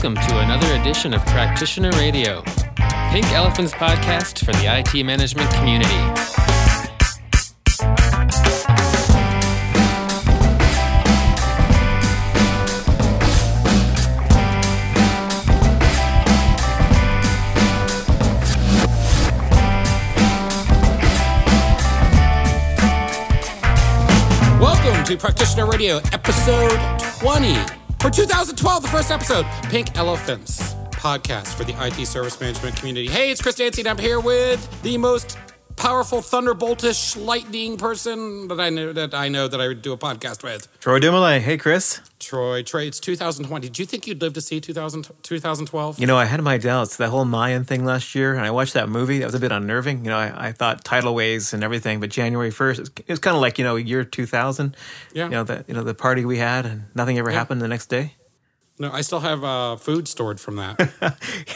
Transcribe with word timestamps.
welcome 0.00 0.28
to 0.28 0.38
another 0.38 0.80
edition 0.80 1.12
of 1.12 1.20
Practitioner 1.26 1.90
Radio, 1.96 2.40
Pink 3.10 3.26
Elephant's 3.32 3.72
podcast 3.72 4.44
for 4.44 4.52
the 4.52 4.66
IT 4.78 5.04
management 5.04 5.50
community. 5.54 5.88
Welcome 24.60 25.04
to 25.06 25.16
Practitioner 25.16 25.66
Radio, 25.66 25.96
episode 26.12 26.78
20. 27.18 27.87
For 28.00 28.10
2012, 28.10 28.82
the 28.82 28.88
first 28.88 29.10
episode, 29.10 29.44
Pink 29.64 29.98
Elephants 29.98 30.74
podcast 30.92 31.54
for 31.54 31.64
the 31.64 31.74
IT 31.84 32.06
service 32.06 32.40
management 32.40 32.76
community. 32.76 33.08
Hey, 33.08 33.32
it's 33.32 33.42
Chris 33.42 33.56
Dancy, 33.56 33.80
and 33.82 33.88
I'm 33.88 33.98
here 33.98 34.20
with 34.20 34.82
the 34.82 34.96
most 34.98 35.36
powerful 35.78 36.20
thunderboltish 36.20 37.16
lightning 37.16 37.76
person 37.76 38.48
that 38.48 38.58
I 38.58 38.68
know 38.68 38.92
that 38.92 39.14
I 39.14 39.28
know 39.28 39.46
that 39.46 39.60
I 39.60 39.68
would 39.68 39.80
do 39.80 39.92
a 39.92 39.96
podcast 39.96 40.42
with. 40.42 40.66
Troy 40.80 40.98
Dumoulin. 40.98 41.40
Hey, 41.40 41.56
Chris. 41.56 42.00
Troy, 42.18 42.62
Troy, 42.62 42.82
it's 42.82 42.98
2020. 42.98 43.68
Do 43.68 43.80
you 43.80 43.86
think 43.86 44.06
you'd 44.06 44.20
live 44.20 44.32
to 44.32 44.40
see 44.40 44.60
2000, 44.60 45.08
2012? 45.22 46.00
You 46.00 46.06
know, 46.06 46.16
I 46.16 46.24
had 46.24 46.42
my 46.42 46.58
doubts. 46.58 46.96
That 46.96 47.10
whole 47.10 47.24
Mayan 47.24 47.64
thing 47.64 47.84
last 47.84 48.14
year, 48.14 48.34
and 48.34 48.44
I 48.44 48.50
watched 48.50 48.74
that 48.74 48.88
movie. 48.88 49.20
That 49.20 49.26
was 49.26 49.36
a 49.36 49.40
bit 49.40 49.52
unnerving. 49.52 50.04
You 50.04 50.10
know, 50.10 50.18
I, 50.18 50.48
I 50.48 50.52
thought 50.52 50.84
tidal 50.84 51.14
waves 51.14 51.54
and 51.54 51.62
everything, 51.62 52.00
but 52.00 52.10
January 52.10 52.50
1st, 52.50 53.00
it 53.00 53.08
was 53.08 53.20
kind 53.20 53.36
of 53.36 53.40
like, 53.40 53.56
you 53.58 53.64
know, 53.64 53.76
year 53.76 54.04
2000. 54.04 54.76
Yeah. 55.14 55.24
You 55.24 55.30
know, 55.30 55.44
the, 55.44 55.64
you 55.68 55.74
know, 55.74 55.84
the 55.84 55.94
party 55.94 56.24
we 56.24 56.38
had 56.38 56.66
and 56.66 56.84
nothing 56.94 57.18
ever 57.18 57.30
happened 57.30 57.62
the 57.62 57.68
next 57.68 57.86
day. 57.86 58.14
No, 58.78 58.92
I 58.92 59.00
still 59.00 59.20
have 59.20 59.42
uh, 59.42 59.76
food 59.76 60.06
stored 60.06 60.40
from 60.40 60.56
that. 60.56 60.92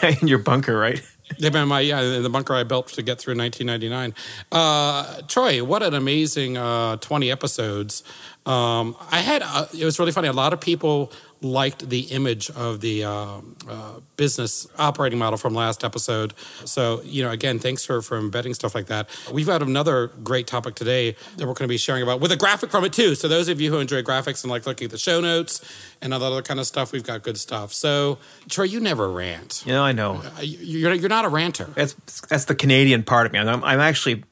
Yeah, 0.02 0.16
in 0.20 0.28
your 0.28 0.38
bunker, 0.38 0.76
right? 0.76 1.00
They've 1.38 1.52
my 1.52 1.80
yeah, 1.80 2.00
in 2.00 2.22
the 2.22 2.28
bunker 2.28 2.54
I 2.54 2.64
built 2.64 2.88
to 2.88 3.02
get 3.02 3.18
through 3.18 3.36
1999. 3.36 4.14
Uh, 4.50 5.22
Troy, 5.28 5.64
what 5.64 5.82
an 5.82 5.94
amazing 5.94 6.56
uh, 6.56 6.96
20 6.96 7.30
episodes. 7.30 8.02
Um, 8.44 8.96
I 9.10 9.20
had 9.20 9.42
uh, 9.42 9.66
it 9.78 9.84
was 9.84 9.98
really 9.98 10.12
funny. 10.12 10.28
A 10.28 10.32
lot 10.32 10.52
of 10.52 10.60
people 10.60 11.12
liked 11.42 11.88
the 11.88 12.00
image 12.12 12.50
of 12.50 12.80
the 12.80 13.04
uh, 13.04 13.40
uh, 13.68 14.00
business 14.16 14.66
operating 14.78 15.18
model 15.18 15.36
from 15.36 15.54
last 15.54 15.84
episode. 15.84 16.32
So 16.64 17.02
you 17.04 17.22
know, 17.22 17.30
again, 17.30 17.58
thanks 17.58 17.84
for 17.84 18.00
for 18.00 18.16
embedding 18.18 18.54
stuff 18.54 18.74
like 18.74 18.86
that. 18.86 19.08
We've 19.32 19.46
got 19.46 19.62
another 19.62 20.08
great 20.22 20.46
topic 20.46 20.74
today 20.74 21.16
that 21.36 21.46
we're 21.46 21.54
going 21.54 21.64
to 21.64 21.68
be 21.68 21.76
sharing 21.76 22.02
about 22.02 22.20
with 22.20 22.32
a 22.32 22.36
graphic 22.36 22.70
from 22.70 22.84
it 22.84 22.92
too. 22.92 23.14
So 23.14 23.28
those 23.28 23.48
of 23.48 23.60
you 23.60 23.70
who 23.70 23.78
enjoy 23.78 24.02
graphics 24.02 24.44
and 24.44 24.50
like 24.50 24.66
looking 24.66 24.86
at 24.86 24.90
the 24.90 24.98
show 24.98 25.20
notes 25.20 25.60
and 26.00 26.14
all 26.14 26.20
that 26.20 26.26
other 26.26 26.42
kind 26.42 26.60
of 26.60 26.66
stuff, 26.66 26.92
we've 26.92 27.04
got 27.04 27.22
good 27.22 27.38
stuff. 27.38 27.72
So 27.72 28.18
Troy, 28.48 28.64
you 28.64 28.80
never 28.80 29.10
rant. 29.10 29.62
You 29.66 29.72
know, 29.72 29.82
I 29.82 29.92
know. 29.92 30.22
Uh, 30.38 30.40
You're 30.42 30.94
you're 30.94 31.08
not 31.08 31.24
a 31.24 31.28
ranter. 31.28 31.64
That's 31.74 31.94
that's 32.28 32.44
the 32.46 32.54
Canadian 32.54 33.02
part 33.02 33.26
of 33.26 33.32
me. 33.32 33.38
I'm, 33.38 33.64
I'm 33.64 33.80
actually 33.80 34.24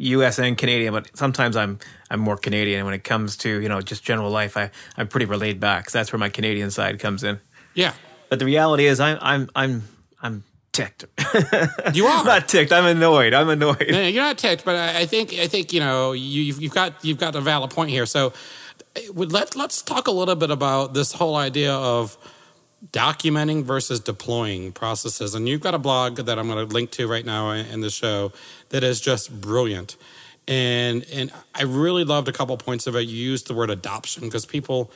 U.S. 0.00 0.38
and 0.38 0.56
Canadian, 0.56 0.92
but 0.94 1.10
sometimes 1.16 1.56
I'm 1.56 1.78
I'm 2.10 2.20
more 2.20 2.36
Canadian 2.36 2.84
when 2.84 2.94
it 2.94 3.04
comes 3.04 3.36
to 3.38 3.60
you 3.60 3.68
know 3.68 3.80
just 3.80 4.02
general 4.04 4.30
life. 4.30 4.56
I 4.56 4.70
I'm 4.96 5.08
pretty 5.08 5.26
laid 5.26 5.60
back. 5.60 5.84
'cause 5.84 5.92
that's 5.92 6.12
where 6.12 6.18
my 6.18 6.28
Canadian 6.30 6.70
side 6.70 6.98
comes 6.98 7.22
in. 7.24 7.38
Yeah, 7.74 7.92
But 8.28 8.38
the 8.38 8.44
reality 8.46 8.86
is, 8.86 8.98
I'm 9.00 9.18
I'm 9.20 9.50
I'm 9.54 9.82
I'm 10.22 10.44
ticked. 10.72 11.04
you 11.94 12.06
are. 12.06 12.24
not 12.24 12.48
ticked. 12.48 12.72
I'm 12.72 12.84
annoyed. 12.86 13.34
I'm 13.34 13.48
annoyed. 13.48 13.86
No, 13.90 14.00
you're 14.06 14.22
not 14.22 14.38
ticked, 14.38 14.64
but 14.64 14.76
I 14.76 15.00
I 15.00 15.06
think 15.06 15.32
I 15.34 15.46
think 15.46 15.72
you 15.72 15.80
know 15.80 16.12
you, 16.12 16.42
you've, 16.42 16.60
you've 16.62 16.74
got 16.74 17.04
you've 17.04 17.18
got 17.18 17.34
a 17.36 17.40
valid 17.40 17.70
point 17.70 17.90
here. 17.90 18.06
So 18.06 18.32
uh, 18.96 19.00
would- 19.14 19.32
let 19.32 19.54
let's 19.56 19.82
talk 19.82 20.08
a 20.08 20.10
little 20.12 20.34
bit 20.36 20.50
about 20.50 20.94
this 20.94 21.12
whole 21.12 21.36
idea 21.36 21.72
of 21.74 22.16
documenting 22.92 23.64
versus 23.64 24.00
deploying 24.00 24.72
processes. 24.72 25.34
And 25.34 25.48
you've 25.48 25.60
got 25.60 25.74
a 25.74 25.78
blog 25.78 26.16
that 26.16 26.38
I'm 26.38 26.48
going 26.48 26.66
to 26.66 26.72
link 26.72 26.90
to 26.92 27.06
right 27.06 27.24
now 27.24 27.50
in 27.50 27.80
the 27.80 27.90
show 27.90 28.32
that 28.70 28.82
is 28.82 29.00
just 29.00 29.40
brilliant. 29.40 29.96
And 30.48 31.04
and 31.12 31.30
I 31.54 31.62
really 31.62 32.04
loved 32.04 32.28
a 32.28 32.32
couple 32.32 32.56
points 32.56 32.86
of 32.86 32.96
it. 32.96 33.02
You 33.02 33.16
used 33.16 33.46
the 33.46 33.54
word 33.54 33.70
adoption 33.70 34.24
because 34.24 34.46
people 34.46 34.90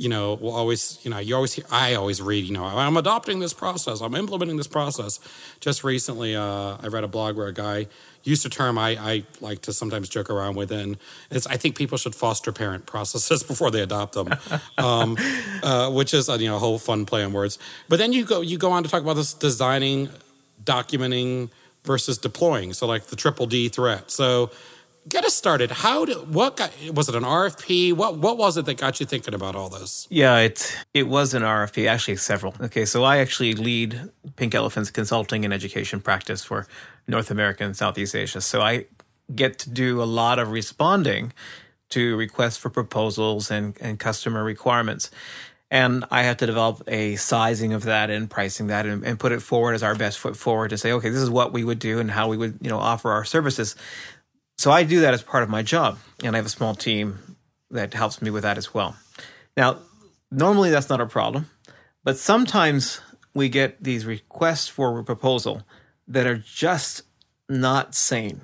you 0.00 0.08
know, 0.08 0.32
will 0.32 0.54
always, 0.54 0.98
you 1.02 1.10
know, 1.10 1.18
you 1.18 1.34
always 1.34 1.52
hear, 1.52 1.66
I 1.70 1.92
always 1.92 2.22
read, 2.22 2.46
you 2.46 2.54
know, 2.54 2.64
I'm 2.64 2.96
adopting 2.96 3.38
this 3.38 3.52
process, 3.52 4.00
I'm 4.00 4.14
implementing 4.14 4.56
this 4.56 4.66
process. 4.66 5.20
Just 5.60 5.84
recently, 5.84 6.34
uh, 6.34 6.78
I 6.82 6.86
read 6.86 7.04
a 7.04 7.06
blog 7.06 7.36
where 7.36 7.48
a 7.48 7.52
guy 7.52 7.86
used 8.22 8.46
a 8.46 8.48
term 8.48 8.78
I, 8.78 8.96
I 8.98 9.24
like 9.42 9.60
to 9.62 9.74
sometimes 9.74 10.08
joke 10.08 10.30
around 10.30 10.56
with, 10.56 10.72
and 10.72 10.96
it's, 11.30 11.46
I 11.46 11.58
think 11.58 11.76
people 11.76 11.98
should 11.98 12.14
foster 12.14 12.50
parent 12.50 12.86
processes 12.86 13.42
before 13.52 13.70
they 13.70 13.82
adopt 13.82 14.14
them, 14.14 14.34
um, 14.78 15.18
uh, 15.62 15.90
which 15.90 16.14
is, 16.14 16.30
uh, 16.30 16.38
you 16.40 16.48
know, 16.48 16.56
a 16.56 16.60
whole 16.60 16.78
fun 16.78 17.04
play 17.04 17.22
on 17.22 17.34
words. 17.34 17.58
But 17.90 17.98
then 17.98 18.14
you 18.14 18.24
go, 18.24 18.40
you 18.40 18.56
go 18.56 18.70
on 18.70 18.82
to 18.82 18.88
talk 18.88 19.02
about 19.02 19.16
this 19.16 19.34
designing, 19.34 20.08
documenting 20.64 21.50
versus 21.84 22.16
deploying. 22.16 22.72
So 22.72 22.86
like 22.86 23.08
the 23.08 23.16
triple 23.16 23.44
D 23.44 23.68
threat. 23.68 24.10
So 24.10 24.50
get 25.10 25.24
us 25.24 25.34
started. 25.34 25.70
How 25.70 26.04
did, 26.04 26.32
what 26.32 26.56
got, 26.56 26.72
was 26.94 27.08
it 27.08 27.14
an 27.14 27.24
RFP? 27.24 27.92
What, 27.92 28.16
what 28.16 28.38
was 28.38 28.56
it 28.56 28.64
that 28.64 28.78
got 28.78 29.00
you 29.00 29.06
thinking 29.06 29.34
about 29.34 29.54
all 29.54 29.68
this? 29.68 30.06
Yeah, 30.10 30.38
it 30.38 30.76
it 30.94 31.08
was 31.08 31.34
an 31.34 31.42
RFP, 31.42 31.86
actually 31.86 32.16
several. 32.16 32.54
Okay, 32.60 32.84
so 32.86 33.04
I 33.04 33.18
actually 33.18 33.54
lead 33.54 34.10
Pink 34.36 34.54
Elephant's 34.54 34.90
consulting 34.90 35.44
and 35.44 35.52
education 35.52 36.00
practice 36.00 36.44
for 36.44 36.66
North 37.06 37.30
America 37.30 37.64
and 37.64 37.76
Southeast 37.76 38.14
Asia. 38.14 38.40
So 38.40 38.62
I 38.62 38.86
get 39.34 39.58
to 39.60 39.70
do 39.70 40.02
a 40.02 40.04
lot 40.04 40.38
of 40.38 40.50
responding 40.50 41.32
to 41.90 42.16
requests 42.16 42.56
for 42.56 42.70
proposals 42.70 43.50
and, 43.50 43.76
and 43.80 43.98
customer 43.98 44.44
requirements. 44.44 45.10
And 45.72 46.04
I 46.10 46.22
have 46.22 46.36
to 46.38 46.46
develop 46.46 46.82
a 46.88 47.14
sizing 47.16 47.72
of 47.72 47.84
that 47.84 48.10
and 48.10 48.28
pricing 48.28 48.68
that 48.68 48.86
and, 48.86 49.04
and 49.04 49.20
put 49.20 49.30
it 49.30 49.40
forward 49.40 49.74
as 49.74 49.84
our 49.84 49.94
best 49.94 50.18
foot 50.18 50.36
forward 50.36 50.70
to 50.70 50.78
say, 50.78 50.90
okay, 50.92 51.10
this 51.10 51.20
is 51.20 51.30
what 51.30 51.52
we 51.52 51.62
would 51.62 51.78
do 51.78 52.00
and 52.00 52.10
how 52.10 52.28
we 52.28 52.36
would, 52.36 52.58
you 52.60 52.68
know, 52.68 52.78
offer 52.78 53.10
our 53.12 53.24
services. 53.24 53.76
So 54.60 54.70
I 54.70 54.82
do 54.82 55.00
that 55.00 55.14
as 55.14 55.22
part 55.22 55.42
of 55.42 55.48
my 55.48 55.62
job, 55.62 55.98
and 56.22 56.36
I 56.36 56.38
have 56.38 56.44
a 56.44 56.50
small 56.50 56.74
team 56.74 57.18
that 57.70 57.94
helps 57.94 58.20
me 58.20 58.28
with 58.28 58.42
that 58.42 58.58
as 58.58 58.74
well. 58.74 58.94
Now, 59.56 59.78
normally 60.30 60.68
that's 60.68 60.90
not 60.90 61.00
a 61.00 61.06
problem, 61.06 61.48
but 62.04 62.18
sometimes 62.18 63.00
we 63.32 63.48
get 63.48 63.82
these 63.82 64.04
requests 64.04 64.68
for 64.68 64.98
a 64.98 65.02
proposal 65.02 65.62
that 66.08 66.26
are 66.26 66.36
just 66.36 67.04
not 67.48 67.94
sane. 67.94 68.42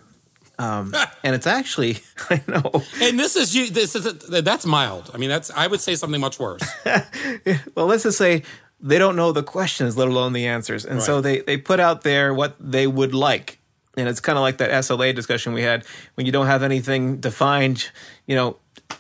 Um, 0.58 0.94
and 1.22 1.34
it's 1.34 1.46
actually, 1.46 1.98
I 2.30 2.42
know, 2.48 2.82
And 3.02 3.18
this 3.18 3.36
is 3.36 3.54
you. 3.54 3.68
This 3.68 3.94
is 3.94 4.04
that's 4.30 4.64
mild. 4.64 5.10
I 5.12 5.18
mean, 5.18 5.28
that's 5.28 5.50
I 5.50 5.66
would 5.66 5.82
say 5.82 5.96
something 5.96 6.22
much 6.22 6.38
worse. 6.38 6.66
well, 7.74 7.84
let's 7.84 8.04
just 8.04 8.16
say 8.16 8.42
they 8.80 8.96
don't 8.96 9.16
know 9.16 9.32
the 9.32 9.42
questions, 9.42 9.98
let 9.98 10.08
alone 10.08 10.32
the 10.32 10.46
answers. 10.46 10.86
And 10.86 11.02
so 11.02 11.20
they, 11.20 11.40
they 11.40 11.58
put 11.58 11.78
out 11.78 12.04
there 12.04 12.32
what 12.32 12.56
they 12.58 12.86
would 12.86 13.14
like. 13.14 13.58
And 13.96 14.08
it's 14.08 14.20
kind 14.20 14.36
of 14.36 14.42
like 14.42 14.58
that 14.58 14.70
SLA 14.70 15.14
discussion 15.14 15.52
we 15.54 15.62
had 15.62 15.84
when 16.14 16.26
you 16.26 16.32
don't 16.32 16.46
have 16.46 16.62
anything 16.62 17.16
defined, 17.18 17.90
you 18.26 18.36
know, 18.36 18.58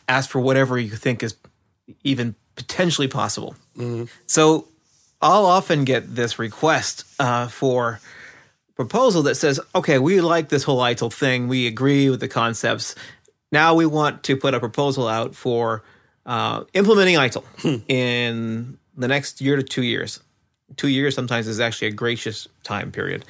ask 0.08 0.30
for 0.30 0.40
whatever 0.40 0.78
you 0.78 0.90
think 0.90 1.22
is 1.22 1.36
even 2.02 2.34
potentially 2.54 3.08
possible. 3.08 3.54
So 4.26 4.68
I'll 5.20 5.44
often 5.46 5.84
get 5.84 6.14
this 6.14 6.38
request 6.38 7.04
uh, 7.18 7.48
for 7.48 8.00
proposal 8.74 9.22
that 9.24 9.34
says, 9.36 9.60
okay, 9.74 9.98
we 9.98 10.20
like 10.20 10.48
this 10.48 10.64
whole 10.64 10.78
ITIL 10.80 11.12
thing. 11.12 11.48
We 11.48 11.66
agree 11.66 12.10
with 12.10 12.20
the 12.20 12.28
concepts. 12.28 12.94
Now 13.52 13.74
we 13.74 13.86
want 13.86 14.22
to 14.24 14.36
put 14.36 14.54
a 14.54 14.60
proposal 14.60 15.08
out 15.08 15.34
for 15.34 15.82
uh, 16.24 16.64
implementing 16.74 17.16
ITIL 17.16 17.44
in 17.88 18.78
the 18.96 19.08
next 19.08 19.40
year 19.40 19.56
to 19.56 19.62
two 19.62 19.82
years. 19.82 20.20
Two 20.76 20.88
years 20.88 21.14
sometimes 21.14 21.46
is 21.46 21.60
actually 21.60 21.88
a 21.88 21.92
gracious 21.92 22.48
time 22.64 22.90
period. 22.90 23.24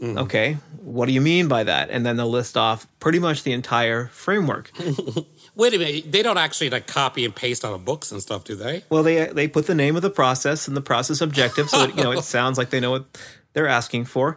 Mm-hmm. 0.00 0.18
Okay, 0.18 0.56
what 0.82 1.06
do 1.06 1.12
you 1.12 1.20
mean 1.20 1.46
by 1.46 1.64
that? 1.64 1.88
And 1.90 2.04
then 2.04 2.16
they'll 2.16 2.28
list 2.28 2.56
off 2.56 2.86
pretty 2.98 3.20
much 3.20 3.44
the 3.44 3.52
entire 3.52 4.06
framework. 4.08 4.72
Wait 5.54 5.72
a 5.72 5.78
minute. 5.78 6.10
They 6.10 6.22
don't 6.22 6.36
actually 6.36 6.70
like 6.70 6.88
copy 6.88 7.24
and 7.24 7.34
paste 7.34 7.64
out 7.64 7.74
of 7.74 7.84
books 7.84 8.10
and 8.10 8.20
stuff, 8.20 8.42
do 8.42 8.56
they? 8.56 8.82
Well, 8.90 9.04
they 9.04 9.26
they 9.26 9.46
put 9.46 9.66
the 9.66 9.74
name 9.74 9.94
of 9.94 10.02
the 10.02 10.10
process 10.10 10.66
and 10.66 10.76
the 10.76 10.80
process 10.80 11.20
objective, 11.20 11.70
so 11.70 11.84
it, 11.84 11.96
you 11.96 12.02
know 12.02 12.10
it 12.10 12.22
sounds 12.24 12.58
like 12.58 12.70
they 12.70 12.80
know 12.80 12.90
what 12.90 13.06
they're 13.52 13.68
asking 13.68 14.06
for. 14.06 14.36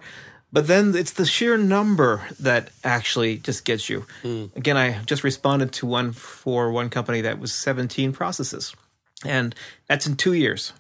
But 0.54 0.68
then 0.68 0.96
it's 0.96 1.12
the 1.12 1.26
sheer 1.26 1.58
number 1.58 2.26
that 2.40 2.70
actually 2.84 3.38
just 3.38 3.66
gets 3.66 3.90
you. 3.90 4.06
Hmm. 4.22 4.46
Again, 4.56 4.78
I 4.78 5.04
just 5.06 5.24
responded 5.24 5.74
to 5.74 5.86
one 5.86 6.14
for 6.14 6.72
one 6.72 6.90
company 6.90 7.22
that 7.22 7.40
was 7.40 7.52
17 7.54 8.14
processes, 8.14 8.74
and 9.26 9.54
that's 9.90 10.08
in 10.08 10.16
two 10.16 10.34
years. 10.34 10.72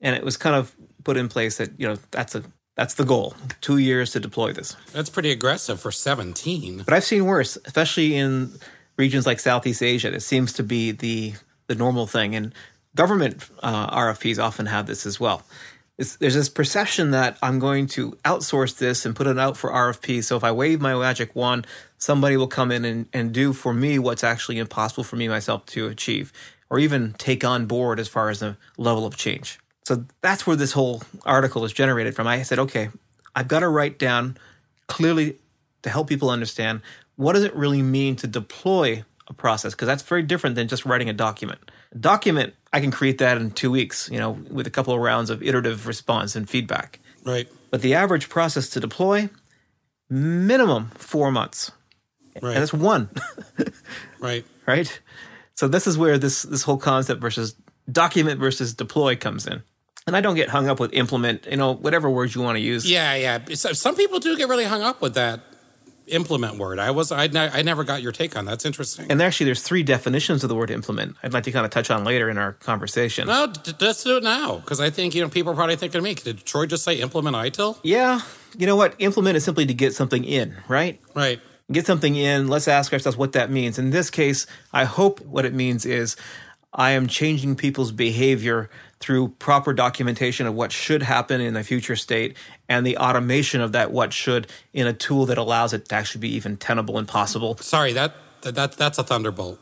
And 0.00 0.14
it 0.14 0.24
was 0.24 0.36
kind 0.36 0.54
of 0.54 0.74
put 1.04 1.16
in 1.16 1.28
place 1.28 1.56
that 1.56 1.70
you 1.78 1.88
know 1.88 1.96
that's 2.10 2.34
a 2.34 2.42
that's 2.78 2.94
the 2.94 3.04
goal, 3.04 3.34
two 3.60 3.78
years 3.78 4.12
to 4.12 4.20
deploy 4.20 4.52
this. 4.52 4.76
That's 4.92 5.10
pretty 5.10 5.32
aggressive 5.32 5.80
for 5.80 5.90
seventeen. 5.90 6.84
But 6.84 6.94
I've 6.94 7.02
seen 7.02 7.24
worse, 7.24 7.58
especially 7.64 8.14
in 8.14 8.52
regions 8.96 9.26
like 9.26 9.40
Southeast 9.40 9.82
Asia. 9.82 10.14
It 10.14 10.20
seems 10.20 10.52
to 10.54 10.62
be 10.62 10.92
the 10.92 11.34
the 11.66 11.74
normal 11.74 12.06
thing, 12.06 12.36
and 12.36 12.54
government 12.94 13.44
uh, 13.64 13.90
RFPs 13.90 14.40
often 14.40 14.66
have 14.66 14.86
this 14.86 15.06
as 15.06 15.18
well. 15.18 15.42
It's, 15.98 16.14
there's 16.14 16.36
this 16.36 16.48
perception 16.48 17.10
that 17.10 17.36
I'm 17.42 17.58
going 17.58 17.88
to 17.88 18.12
outsource 18.24 18.78
this 18.78 19.04
and 19.04 19.16
put 19.16 19.26
it 19.26 19.40
out 19.40 19.56
for 19.56 19.70
RFP. 19.70 20.22
So 20.22 20.36
if 20.36 20.44
I 20.44 20.52
wave 20.52 20.80
my 20.80 20.94
magic 20.94 21.34
wand, 21.34 21.66
somebody 21.96 22.36
will 22.36 22.46
come 22.46 22.70
in 22.70 22.84
and, 22.84 23.06
and 23.12 23.32
do 23.32 23.52
for 23.52 23.74
me 23.74 23.98
what's 23.98 24.22
actually 24.22 24.58
impossible 24.58 25.02
for 25.02 25.16
me 25.16 25.26
myself 25.26 25.66
to 25.66 25.88
achieve, 25.88 26.32
or 26.70 26.78
even 26.78 27.14
take 27.14 27.44
on 27.44 27.66
board 27.66 27.98
as 27.98 28.06
far 28.06 28.30
as 28.30 28.38
the 28.38 28.56
level 28.76 29.04
of 29.04 29.16
change. 29.16 29.58
So 29.88 30.04
that's 30.20 30.46
where 30.46 30.54
this 30.54 30.72
whole 30.72 31.02
article 31.24 31.64
is 31.64 31.72
generated 31.72 32.14
from. 32.14 32.26
I 32.26 32.42
said, 32.42 32.58
okay, 32.58 32.90
I've 33.34 33.48
got 33.48 33.60
to 33.60 33.68
write 33.68 33.98
down 33.98 34.36
clearly 34.86 35.38
to 35.80 35.88
help 35.88 36.10
people 36.10 36.28
understand 36.28 36.82
what 37.16 37.32
does 37.32 37.42
it 37.42 37.56
really 37.56 37.80
mean 37.80 38.14
to 38.16 38.26
deploy 38.26 39.02
a 39.28 39.32
process 39.32 39.72
because 39.72 39.86
that's 39.86 40.02
very 40.02 40.22
different 40.22 40.56
than 40.56 40.68
just 40.68 40.84
writing 40.84 41.08
a 41.08 41.14
document. 41.14 41.70
A 41.92 41.96
document, 41.96 42.52
I 42.70 42.80
can 42.80 42.90
create 42.90 43.16
that 43.16 43.38
in 43.38 43.50
two 43.50 43.70
weeks, 43.70 44.10
you 44.12 44.18
know, 44.18 44.32
with 44.50 44.66
a 44.66 44.70
couple 44.70 44.92
of 44.92 45.00
rounds 45.00 45.30
of 45.30 45.42
iterative 45.42 45.86
response 45.86 46.36
and 46.36 46.46
feedback. 46.46 47.00
Right. 47.24 47.48
But 47.70 47.80
the 47.80 47.94
average 47.94 48.28
process 48.28 48.68
to 48.70 48.80
deploy, 48.80 49.30
minimum 50.10 50.90
four 50.96 51.32
months. 51.32 51.72
Right. 52.42 52.52
And 52.52 52.60
that's 52.60 52.74
one, 52.74 53.08
right. 54.20 54.44
right? 54.66 55.00
So 55.54 55.66
this 55.66 55.86
is 55.86 55.96
where 55.96 56.18
this 56.18 56.42
this 56.42 56.64
whole 56.64 56.76
concept 56.76 57.22
versus 57.22 57.56
document 57.90 58.38
versus 58.38 58.74
deploy 58.74 59.16
comes 59.16 59.46
in. 59.46 59.62
And 60.08 60.16
I 60.16 60.20
don't 60.20 60.34
get 60.34 60.48
hung 60.48 60.68
up 60.68 60.80
with 60.80 60.92
implement, 60.94 61.46
you 61.46 61.56
know, 61.56 61.72
whatever 61.74 62.10
words 62.10 62.34
you 62.34 62.42
want 62.42 62.56
to 62.56 62.60
use. 62.60 62.90
Yeah, 62.90 63.14
yeah. 63.14 63.54
Some 63.54 63.94
people 63.94 64.18
do 64.18 64.36
get 64.36 64.48
really 64.48 64.64
hung 64.64 64.82
up 64.82 65.00
with 65.00 65.14
that 65.14 65.40
implement 66.06 66.56
word. 66.58 66.78
I 66.78 66.90
was 66.90 67.12
I, 67.12 67.26
ne- 67.26 67.50
I 67.50 67.62
never 67.62 67.84
got 67.84 68.02
your 68.02 68.12
take 68.12 68.36
on 68.36 68.46
that. 68.46 68.52
That's 68.52 68.64
interesting. 68.64 69.06
And 69.10 69.20
actually, 69.22 69.46
there's 69.46 69.62
three 69.62 69.82
definitions 69.82 70.42
of 70.42 70.48
the 70.48 70.54
word 70.54 70.70
implement. 70.70 71.16
I'd 71.22 71.32
like 71.32 71.44
to 71.44 71.52
kind 71.52 71.64
of 71.64 71.70
touch 71.70 71.90
on 71.90 72.04
later 72.04 72.28
in 72.30 72.38
our 72.38 72.54
conversation. 72.54 73.28
no, 73.28 73.46
d- 73.46 73.72
let's 73.80 74.02
do 74.02 74.16
it 74.16 74.22
now 74.22 74.56
because 74.56 74.80
I 74.80 74.90
think 74.90 75.14
you 75.14 75.22
know 75.22 75.28
people 75.28 75.52
are 75.52 75.56
probably 75.56 75.76
thinking 75.76 75.98
of 75.98 76.04
me. 76.04 76.14
Did 76.14 76.44
Troy 76.44 76.66
just 76.66 76.84
say 76.84 76.96
implement 76.96 77.36
ITIL? 77.36 77.78
Yeah, 77.82 78.20
you 78.56 78.66
know 78.66 78.76
what? 78.76 78.94
Implement 78.98 79.36
is 79.36 79.44
simply 79.44 79.66
to 79.66 79.74
get 79.74 79.94
something 79.94 80.24
in, 80.24 80.56
right? 80.68 81.00
Right. 81.14 81.40
Get 81.70 81.84
something 81.84 82.16
in. 82.16 82.48
Let's 82.48 82.66
ask 82.66 82.92
ourselves 82.94 83.18
what 83.18 83.32
that 83.32 83.50
means. 83.50 83.78
In 83.78 83.90
this 83.90 84.08
case, 84.08 84.46
I 84.72 84.84
hope 84.84 85.20
what 85.20 85.44
it 85.44 85.52
means 85.52 85.84
is 85.84 86.16
I 86.72 86.92
am 86.92 87.06
changing 87.08 87.56
people's 87.56 87.92
behavior 87.92 88.70
through 89.00 89.28
proper 89.38 89.72
documentation 89.72 90.46
of 90.46 90.54
what 90.54 90.72
should 90.72 91.02
happen 91.02 91.40
in 91.40 91.54
the 91.54 91.62
future 91.62 91.96
state 91.96 92.36
and 92.68 92.86
the 92.86 92.96
automation 92.96 93.60
of 93.60 93.72
that 93.72 93.92
what 93.92 94.12
should 94.12 94.46
in 94.72 94.86
a 94.86 94.92
tool 94.92 95.26
that 95.26 95.38
allows 95.38 95.72
it 95.72 95.88
to 95.88 95.94
actually 95.94 96.20
be 96.20 96.34
even 96.34 96.56
tenable 96.56 96.98
and 96.98 97.06
possible. 97.06 97.56
Sorry, 97.58 97.92
that 97.92 98.14
that, 98.42 98.54
that 98.54 98.72
that's 98.72 98.98
a 98.98 99.04
thunderbolt. 99.04 99.58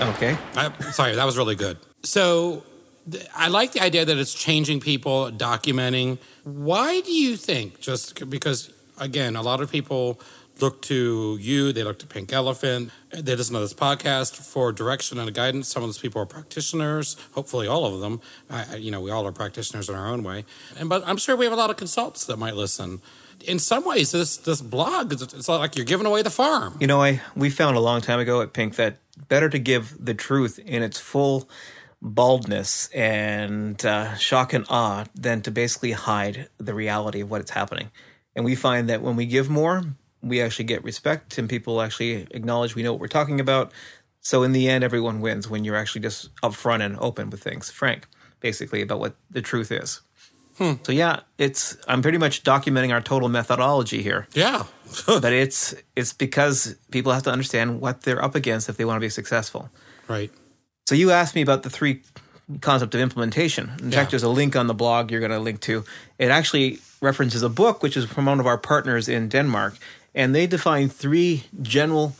Okay. 0.00 0.36
I, 0.54 0.72
sorry, 0.92 1.14
that 1.14 1.24
was 1.24 1.36
really 1.36 1.56
good. 1.56 1.76
So 2.02 2.64
th- 3.10 3.26
I 3.34 3.48
like 3.48 3.72
the 3.72 3.82
idea 3.82 4.04
that 4.04 4.16
it's 4.16 4.32
changing 4.32 4.80
people, 4.80 5.30
documenting. 5.30 6.18
Why 6.44 7.00
do 7.02 7.12
you 7.12 7.36
think? 7.36 7.80
Just 7.80 8.28
because, 8.30 8.72
again, 8.98 9.36
a 9.36 9.42
lot 9.42 9.60
of 9.60 9.70
people 9.70 10.18
look 10.60 10.82
to 10.82 11.38
you, 11.40 11.72
they 11.72 11.82
look 11.82 11.98
to 12.00 12.06
Pink 12.06 12.32
Elephant, 12.32 12.90
they 13.10 13.34
listen 13.34 13.54
to 13.54 13.60
this 13.60 13.74
podcast 13.74 14.36
for 14.36 14.72
direction 14.72 15.18
and 15.18 15.32
guidance. 15.34 15.68
Some 15.68 15.82
of 15.82 15.88
those 15.88 15.98
people 15.98 16.20
are 16.22 16.26
practitioners, 16.26 17.16
hopefully 17.32 17.66
all 17.66 17.86
of 17.86 18.00
them. 18.00 18.20
I, 18.48 18.76
you 18.76 18.90
know, 18.90 19.00
we 19.00 19.10
all 19.10 19.26
are 19.26 19.32
practitioners 19.32 19.88
in 19.88 19.94
our 19.94 20.08
own 20.08 20.22
way. 20.22 20.44
And 20.78 20.88
but 20.88 21.02
I'm 21.06 21.16
sure 21.16 21.36
we 21.36 21.44
have 21.44 21.52
a 21.52 21.56
lot 21.56 21.70
of 21.70 21.76
consultants 21.76 22.24
that 22.26 22.38
might 22.38 22.54
listen. 22.54 23.00
In 23.46 23.58
some 23.58 23.84
ways, 23.84 24.12
this 24.12 24.36
this 24.36 24.60
blog 24.60 25.12
it's 25.12 25.48
like 25.48 25.76
you're 25.76 25.86
giving 25.86 26.06
away 26.06 26.22
the 26.22 26.30
farm. 26.30 26.76
You 26.80 26.86
know, 26.86 27.02
I 27.02 27.22
we 27.34 27.50
found 27.50 27.76
a 27.76 27.80
long 27.80 28.00
time 28.00 28.20
ago 28.20 28.42
at 28.42 28.52
Pink 28.52 28.76
that 28.76 28.98
better 29.28 29.48
to 29.48 29.58
give 29.58 29.96
the 30.04 30.14
truth 30.14 30.58
in 30.58 30.82
its 30.82 30.98
full 30.98 31.48
baldness 32.02 32.88
and 32.94 33.84
uh, 33.84 34.14
shock 34.16 34.52
and 34.52 34.64
awe 34.68 35.04
than 35.14 35.42
to 35.42 35.50
basically 35.50 35.92
hide 35.92 36.48
the 36.58 36.74
reality 36.74 37.20
of 37.20 37.30
what 37.30 37.42
is 37.42 37.50
happening. 37.50 37.90
And 38.34 38.44
we 38.44 38.54
find 38.54 38.88
that 38.88 39.02
when 39.02 39.16
we 39.16 39.26
give 39.26 39.50
more, 39.50 39.84
we 40.22 40.40
actually 40.42 40.66
get 40.66 40.84
respect 40.84 41.38
and 41.38 41.48
people 41.48 41.80
actually 41.80 42.26
acknowledge 42.30 42.74
we 42.74 42.82
know 42.82 42.92
what 42.92 43.00
we're 43.00 43.08
talking 43.08 43.40
about. 43.40 43.72
So 44.20 44.42
in 44.42 44.52
the 44.52 44.68
end, 44.68 44.84
everyone 44.84 45.20
wins 45.20 45.48
when 45.48 45.64
you're 45.64 45.76
actually 45.80 46.02
just 46.02 46.28
upfront 46.42 46.82
and 46.84 46.96
open 47.00 47.30
with 47.30 47.42
things, 47.42 47.70
frank, 47.70 48.06
basically 48.40 48.82
about 48.82 49.00
what 49.00 49.14
the 49.30 49.40
truth 49.42 49.72
is. 49.72 50.00
Hmm. 50.58 50.74
So 50.82 50.92
yeah, 50.92 51.20
it's 51.38 51.76
I'm 51.88 52.02
pretty 52.02 52.18
much 52.18 52.42
documenting 52.42 52.92
our 52.92 53.00
total 53.00 53.28
methodology 53.30 54.02
here 54.02 54.26
Yeah. 54.34 54.64
but 55.06 55.32
it's 55.32 55.74
it's 55.96 56.12
because 56.12 56.76
people 56.90 57.12
have 57.12 57.22
to 57.22 57.30
understand 57.32 57.80
what 57.80 58.02
they're 58.02 58.22
up 58.24 58.34
against 58.34 58.68
if 58.68 58.76
they 58.76 58.84
want 58.84 58.96
to 58.96 59.06
be 59.06 59.10
successful. 59.10 59.70
right. 60.08 60.30
So 60.88 60.94
you 60.96 61.12
asked 61.12 61.34
me 61.36 61.42
about 61.42 61.62
the 61.62 61.70
three 61.70 62.02
concept 62.60 62.94
of 62.94 63.00
implementation. 63.00 63.70
In 63.78 63.90
Yeah. 63.92 63.98
fact, 64.00 64.10
there's 64.10 64.24
a 64.24 64.28
link 64.28 64.56
on 64.56 64.66
the 64.66 64.74
blog 64.74 65.10
you're 65.10 65.20
going 65.28 65.30
to 65.38 65.44
link 65.44 65.60
to. 65.60 65.84
It 66.18 66.30
actually 66.30 66.78
references 67.00 67.42
a 67.42 67.48
book 67.48 67.82
which 67.82 67.96
is 67.96 68.04
from 68.04 68.26
one 68.26 68.40
of 68.40 68.46
our 68.46 68.58
partners 68.58 69.08
in 69.08 69.28
Denmark, 69.28 69.74
and 70.14 70.34
they 70.34 70.46
define 70.46 70.88
three 70.88 71.44
general 71.62 72.14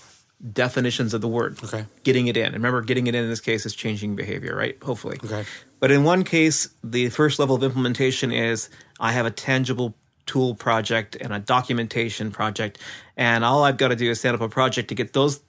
definitions 0.52 1.12
of 1.12 1.20
the 1.20 1.28
word. 1.28 1.62
Okay. 1.62 1.84
Getting 2.02 2.28
it 2.28 2.36
in. 2.36 2.46
And 2.46 2.54
remember, 2.54 2.80
getting 2.82 3.06
it 3.06 3.14
in 3.14 3.24
in 3.24 3.30
this 3.30 3.40
case 3.40 3.66
is 3.66 3.74
changing 3.74 4.16
behavior, 4.16 4.56
right? 4.56 4.80
Hopefully. 4.82 5.18
Okay. 5.22 5.44
But 5.80 5.90
in 5.90 6.04
one 6.04 6.24
case, 6.24 6.70
the 6.82 7.10
first 7.10 7.38
level 7.38 7.56
of 7.56 7.62
implementation 7.62 8.32
is 8.32 8.68
I 8.98 9.12
have 9.12 9.26
a 9.26 9.30
tangible 9.30 9.94
tool 10.26 10.54
project 10.54 11.16
and 11.16 11.32
a 11.32 11.38
documentation 11.38 12.30
project, 12.30 12.78
and 13.16 13.44
all 13.44 13.64
I've 13.64 13.76
got 13.76 13.88
to 13.88 13.96
do 13.96 14.10
is 14.10 14.20
set 14.20 14.34
up 14.34 14.40
a 14.40 14.48
project 14.48 14.88
to 14.90 14.94
get 14.94 15.12
those 15.12 15.40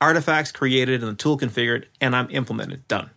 artifacts 0.00 0.52
created 0.52 1.02
and 1.02 1.10
the 1.10 1.16
tool 1.16 1.38
configured, 1.38 1.86
and 2.00 2.14
I'm 2.14 2.30
implemented. 2.30 2.86
Done. 2.88 3.10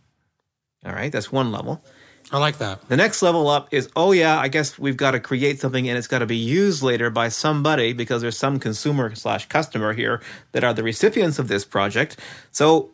All 0.86 0.94
right, 0.94 1.12
that's 1.12 1.32
one 1.32 1.52
level. 1.52 1.84
I 2.32 2.40
like 2.40 2.58
that. 2.58 2.88
The 2.90 2.98
next 2.98 3.22
level 3.22 3.48
up 3.48 3.68
is, 3.72 3.90
oh 3.96 4.12
yeah, 4.12 4.40
I 4.40 4.48
guess 4.48 4.80
we've 4.80 4.98
got 4.98 5.12
to 5.12 5.20
create 5.20 5.60
something 5.60 5.88
and 5.88 5.98
it's 5.98 6.08
got 6.08 6.20
to 6.20 6.26
be 6.26 6.36
used 6.36 6.82
later 6.82 7.10
by 7.10 7.30
somebody 7.30 7.94
because 7.94 8.22
there's 8.22 8.38
some 8.38 8.60
consumer 8.60 9.14
slash 9.14 9.48
customer 9.48 9.94
here 9.94 10.22
that 10.52 10.64
are 10.64 10.74
the 10.74 10.84
recipients 10.84 11.38
of 11.38 11.48
this 11.48 11.64
project. 11.64 12.18
So 12.52 12.90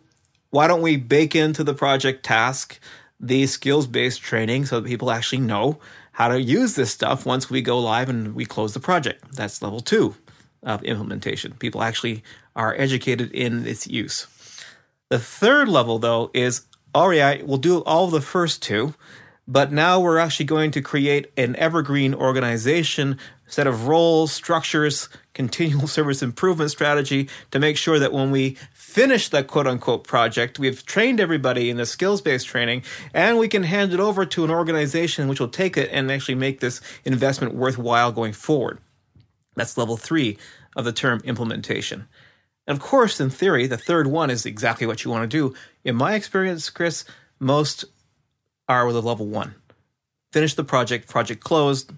why 0.49 0.67
don't 0.67 0.81
we 0.81 0.97
bake 0.97 1.35
into 1.35 1.63
the 1.63 1.73
project 1.73 2.23
task 2.23 2.79
the 3.19 3.47
skills 3.47 3.87
based 3.87 4.21
training 4.21 4.65
so 4.65 4.79
that 4.79 4.87
people 4.87 5.11
actually 5.11 5.41
know 5.41 5.79
how 6.13 6.27
to 6.27 6.41
use 6.41 6.75
this 6.75 6.91
stuff 6.91 7.25
once 7.25 7.49
we 7.49 7.61
go 7.61 7.79
live 7.79 8.09
and 8.09 8.35
we 8.35 8.45
close 8.45 8.73
the 8.73 8.79
project? 8.79 9.23
That's 9.33 9.61
level 9.61 9.79
two 9.79 10.15
of 10.61 10.83
implementation. 10.83 11.53
People 11.53 11.83
actually 11.83 12.23
are 12.55 12.75
educated 12.77 13.31
in 13.31 13.65
its 13.65 13.87
use. 13.87 14.27
The 15.09 15.19
third 15.19 15.67
level, 15.67 15.99
though, 15.99 16.31
is 16.33 16.61
oh, 16.93 17.01
all 17.01 17.09
right, 17.09 17.45
we'll 17.45 17.57
do 17.57 17.79
all 17.83 18.07
the 18.07 18.21
first 18.21 18.61
two, 18.61 18.93
but 19.51 19.69
now 19.69 19.99
we're 19.99 20.17
actually 20.17 20.45
going 20.45 20.71
to 20.71 20.81
create 20.81 21.29
an 21.35 21.57
evergreen 21.57 22.13
organization, 22.13 23.17
set 23.47 23.67
of 23.67 23.85
roles, 23.85 24.31
structures, 24.31 25.09
continual 25.33 25.87
service 25.87 26.23
improvement 26.23 26.71
strategy 26.71 27.27
to 27.51 27.59
make 27.59 27.75
sure 27.75 27.99
that 27.99 28.13
when 28.13 28.31
we 28.31 28.57
finish 28.73 29.27
that 29.27 29.47
quote 29.47 29.67
unquote 29.67 30.05
project, 30.05 30.57
we've 30.57 30.85
trained 30.85 31.19
everybody 31.19 31.69
in 31.69 31.75
the 31.75 31.85
skills 31.85 32.21
based 32.21 32.47
training 32.47 32.81
and 33.13 33.37
we 33.37 33.49
can 33.49 33.63
hand 33.63 33.91
it 33.91 33.99
over 33.99 34.25
to 34.25 34.45
an 34.45 34.51
organization 34.51 35.27
which 35.27 35.41
will 35.41 35.49
take 35.49 35.75
it 35.75 35.89
and 35.91 36.09
actually 36.09 36.35
make 36.35 36.61
this 36.61 36.79
investment 37.03 37.53
worthwhile 37.53 38.13
going 38.13 38.31
forward. 38.31 38.79
That's 39.57 39.77
level 39.77 39.97
three 39.97 40.37
of 40.77 40.85
the 40.85 40.93
term 40.93 41.19
implementation. 41.25 42.07
And 42.65 42.77
of 42.77 42.81
course, 42.81 43.19
in 43.19 43.29
theory, 43.29 43.67
the 43.67 43.75
third 43.75 44.07
one 44.07 44.29
is 44.29 44.45
exactly 44.45 44.87
what 44.87 45.03
you 45.03 45.11
want 45.11 45.29
to 45.29 45.37
do. 45.37 45.53
In 45.83 45.97
my 45.97 46.13
experience, 46.13 46.69
Chris, 46.69 47.03
most 47.37 47.83
are 48.71 48.85
with 48.87 48.95
a 48.95 49.01
level 49.01 49.25
one. 49.25 49.55
Finish 50.31 50.53
the 50.55 50.63
project, 50.63 51.09
project 51.09 51.43
closed, 51.43 51.91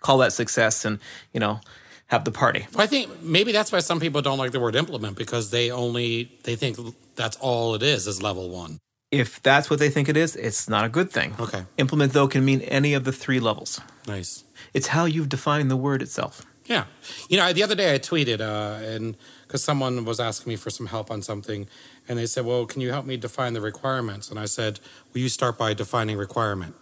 call 0.00 0.18
that 0.18 0.32
success, 0.32 0.84
and 0.84 0.98
you 1.32 1.40
know, 1.40 1.60
have 2.06 2.24
the 2.24 2.30
party. 2.30 2.66
Well, 2.72 2.82
I 2.82 2.86
think 2.86 3.22
maybe 3.22 3.52
that's 3.52 3.72
why 3.72 3.80
some 3.80 3.98
people 3.98 4.22
don't 4.22 4.38
like 4.38 4.52
the 4.52 4.60
word 4.60 4.76
implement 4.76 5.16
because 5.16 5.50
they 5.50 5.70
only 5.70 6.30
they 6.44 6.56
think 6.56 6.78
that's 7.16 7.36
all 7.38 7.74
it 7.74 7.82
is 7.82 8.06
is 8.06 8.22
level 8.22 8.50
one. 8.50 8.78
If 9.10 9.42
that's 9.42 9.68
what 9.68 9.78
they 9.78 9.90
think 9.90 10.08
it 10.08 10.16
is, 10.16 10.36
it's 10.36 10.68
not 10.68 10.84
a 10.86 10.88
good 10.88 11.10
thing. 11.10 11.34
Okay. 11.38 11.64
Implement, 11.76 12.14
though, 12.14 12.28
can 12.28 12.44
mean 12.44 12.62
any 12.62 12.94
of 12.94 13.04
the 13.04 13.12
three 13.12 13.40
levels. 13.40 13.78
Nice. 14.06 14.44
It's 14.72 14.86
how 14.88 15.04
you've 15.04 15.28
defined 15.28 15.70
the 15.70 15.76
word 15.76 16.00
itself. 16.00 16.46
Yeah. 16.66 16.84
You 17.28 17.38
know, 17.38 17.52
the 17.52 17.62
other 17.62 17.74
day 17.74 17.94
I 17.94 17.98
tweeted, 17.98 18.40
uh, 18.40 18.84
and 18.84 19.16
because 19.46 19.62
someone 19.64 20.04
was 20.04 20.20
asking 20.20 20.50
me 20.50 20.56
for 20.56 20.70
some 20.70 20.86
help 20.86 21.10
on 21.10 21.22
something, 21.22 21.66
and 22.08 22.18
they 22.18 22.26
said, 22.26 22.46
Well, 22.46 22.66
can 22.66 22.80
you 22.80 22.90
help 22.90 23.06
me 23.06 23.16
define 23.16 23.52
the 23.52 23.60
requirements? 23.60 24.30
And 24.30 24.38
I 24.38 24.46
said, 24.46 24.80
Will 25.12 25.20
you 25.20 25.28
start 25.28 25.58
by 25.58 25.74
defining 25.74 26.16
requirement? 26.16 26.74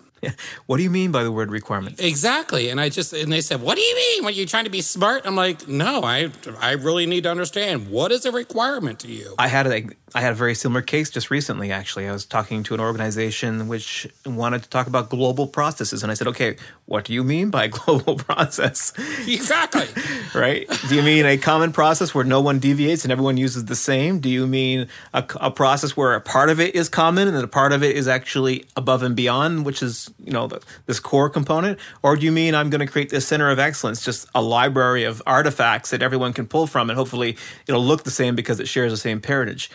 What 0.67 0.77
do 0.77 0.83
you 0.83 0.91
mean 0.91 1.13
by 1.13 1.23
the 1.23 1.33
word 1.33 1.51
requirement? 1.51 2.01
Exactly. 2.01 2.69
And 2.69 2.81
I 2.81 2.89
just, 2.91 3.13
and 3.13 3.33
they 3.33 3.41
said, 3.41 3.63
What 3.63 3.77
do 3.77 3.81
you 3.81 3.95
mean? 3.95 4.25
What, 4.25 4.35
you 4.35 4.47
trying 4.47 4.65
to 4.65 4.71
be 4.71 4.83
smart? 4.83 5.23
I'm 5.25 5.37
like, 5.37 5.67
No, 5.67 6.03
I, 6.03 6.31
I 6.59 6.73
really 6.73 7.07
need 7.07 7.25
to 7.25 7.31
understand 7.31 7.91
what 7.91 8.13
is 8.13 8.25
a 8.25 8.33
requirement 8.33 9.01
to 9.01 9.09
you? 9.09 9.35
I 9.39 9.49
had 9.49 9.67
a 9.67 9.83
I 10.15 10.21
had 10.21 10.33
a 10.33 10.37
very 10.37 10.55
similar 10.55 10.83
case 10.83 11.09
just 11.11 11.31
recently. 11.31 11.71
Actually, 11.71 12.09
I 12.09 12.13
was 12.13 12.25
talking 12.25 12.63
to 12.65 12.75
an 12.75 12.81
organization 12.81 13.69
which 13.69 14.09
wanted 14.27 14.63
to 14.65 14.69
talk 14.69 14.87
about 14.87 15.09
global 15.09 15.47
processes, 15.47 16.03
and 16.03 16.11
I 16.11 16.15
said, 16.15 16.27
"Okay, 16.29 16.57
what 16.87 17.05
do 17.05 17.13
you 17.13 17.23
mean 17.23 17.51
by 17.51 17.69
global 17.69 18.17
process? 18.17 18.93
exactly. 19.27 19.87
right? 20.35 20.69
Do 20.89 20.97
you 20.97 21.03
mean 21.03 21.27
a 21.27 21.39
common 21.39 21.73
process 21.73 22.15
where 22.15 22.25
no 22.25 22.41
one 22.41 22.59
deviates 22.59 23.05
and 23.05 23.13
everyone 23.13 23.37
uses 23.37 23.67
the 23.67 23.77
same? 23.77 24.19
Do 24.19 24.29
you 24.29 24.47
mean 24.47 24.89
a, 25.15 25.25
a 25.41 25.51
process 25.53 25.97
where 25.97 26.15
a 26.15 26.21
part 26.21 26.51
of 26.51 26.59
it 26.59 26.75
is 26.75 26.89
common 26.89 27.29
and 27.29 27.37
a 27.37 27.47
part 27.47 27.73
of 27.73 27.85
it 27.85 27.95
is 27.95 28.09
actually 28.09 28.65
above 28.77 29.05
and 29.05 29.15
beyond, 29.15 29.65
which 29.65 29.83
is 29.83 30.11
you 30.25 30.33
know 30.33 30.49
the, 30.49 30.61
this 30.87 30.99
core 30.99 31.31
component, 31.31 31.79
or 32.03 32.17
do 32.17 32.25
you 32.25 32.33
mean 32.33 32.55
I'm 32.57 32.71
going 32.71 32.85
to 32.85 32.91
create 32.91 33.11
this 33.11 33.27
center 33.27 33.49
of 33.51 33.61
excellence, 33.61 34.05
just 34.05 34.29
a 34.35 34.43
library 34.43 35.05
of 35.05 35.23
artifacts 35.27 35.91
that 35.91 36.03
everyone 36.03 36.33
can 36.33 36.47
pull 36.47 36.67
from, 36.67 36.91
and 36.91 36.97
hopefully 36.97 37.37
it'll 37.69 37.85
look 37.85 38.03
the 38.03 38.11
same 38.11 38.35
because 38.35 38.59
it 38.59 38.67
shares 38.67 38.91
the 38.91 38.99
same 38.99 39.21
parentage? 39.21 39.71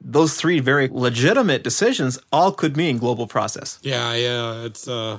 Those 0.00 0.34
three 0.36 0.60
very 0.60 0.88
legitimate 0.88 1.62
decisions 1.64 2.18
all 2.30 2.52
could 2.52 2.76
mean 2.76 2.98
global 2.98 3.26
process. 3.26 3.78
Yeah, 3.82 4.14
yeah. 4.14 4.64
It's 4.64 4.86
uh 4.86 5.18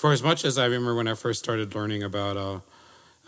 For 0.00 0.12
as 0.12 0.22
much 0.22 0.46
as 0.46 0.56
I 0.56 0.64
remember 0.64 0.94
when 0.94 1.08
I 1.08 1.14
first 1.14 1.38
started 1.44 1.74
learning 1.74 2.02
about 2.02 2.36
uh, 2.36 2.60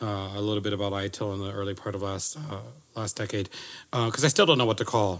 uh, 0.00 0.38
a 0.38 0.40
little 0.40 0.62
bit 0.62 0.72
about 0.72 0.92
ITIL 0.94 1.34
in 1.34 1.40
the 1.40 1.52
early 1.52 1.74
part 1.74 1.94
of 1.94 2.00
last 2.00 2.38
uh, 2.50 2.64
last 2.94 3.14
decade, 3.18 3.50
because 3.90 4.24
I 4.24 4.28
still 4.28 4.46
don't 4.46 4.56
know 4.56 4.64
what 4.64 4.78
to 4.78 4.84
call. 4.86 5.12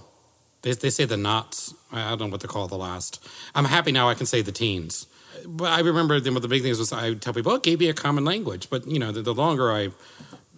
They, 0.62 0.72
they 0.72 0.90
say 0.90 1.04
the 1.04 1.18
knots. 1.18 1.74
I 1.92 2.16
don't 2.16 2.28
know 2.28 2.32
what 2.36 2.40
to 2.40 2.48
call 2.48 2.68
the 2.68 2.78
last. 2.78 3.20
I'm 3.54 3.66
happy 3.66 3.92
now 3.92 4.08
I 4.08 4.14
can 4.14 4.26
say 4.26 4.40
the 4.42 4.52
teens. 4.52 5.06
But 5.44 5.70
I 5.78 5.80
remember 5.80 6.20
the, 6.20 6.30
the 6.40 6.48
big 6.48 6.62
things 6.62 6.78
was 6.78 6.90
I 6.92 7.14
tell 7.14 7.34
people, 7.34 7.52
oh, 7.52 7.56
it 7.56 7.62
gave 7.62 7.80
me 7.80 7.88
a 7.90 7.94
common 7.94 8.24
language. 8.24 8.68
But, 8.70 8.86
you 8.86 8.98
know, 8.98 9.12
the, 9.12 9.22
the 9.22 9.34
longer 9.34 9.70
I 9.70 9.90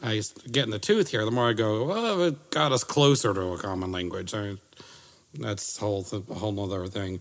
I 0.02 0.22
get 0.52 0.64
in 0.64 0.70
the 0.70 0.78
tooth 0.78 1.08
here, 1.12 1.24
the 1.24 1.30
more 1.30 1.48
I 1.50 1.54
go, 1.54 2.26
it 2.28 2.50
got 2.50 2.70
us 2.72 2.84
closer 2.84 3.32
to 3.32 3.40
a 3.54 3.58
common 3.58 3.90
language. 3.90 4.34
I, 4.34 4.56
that's 5.38 5.78
whole, 5.78 6.06
a 6.12 6.34
whole 6.34 6.60
other 6.60 6.86
thing. 6.86 7.20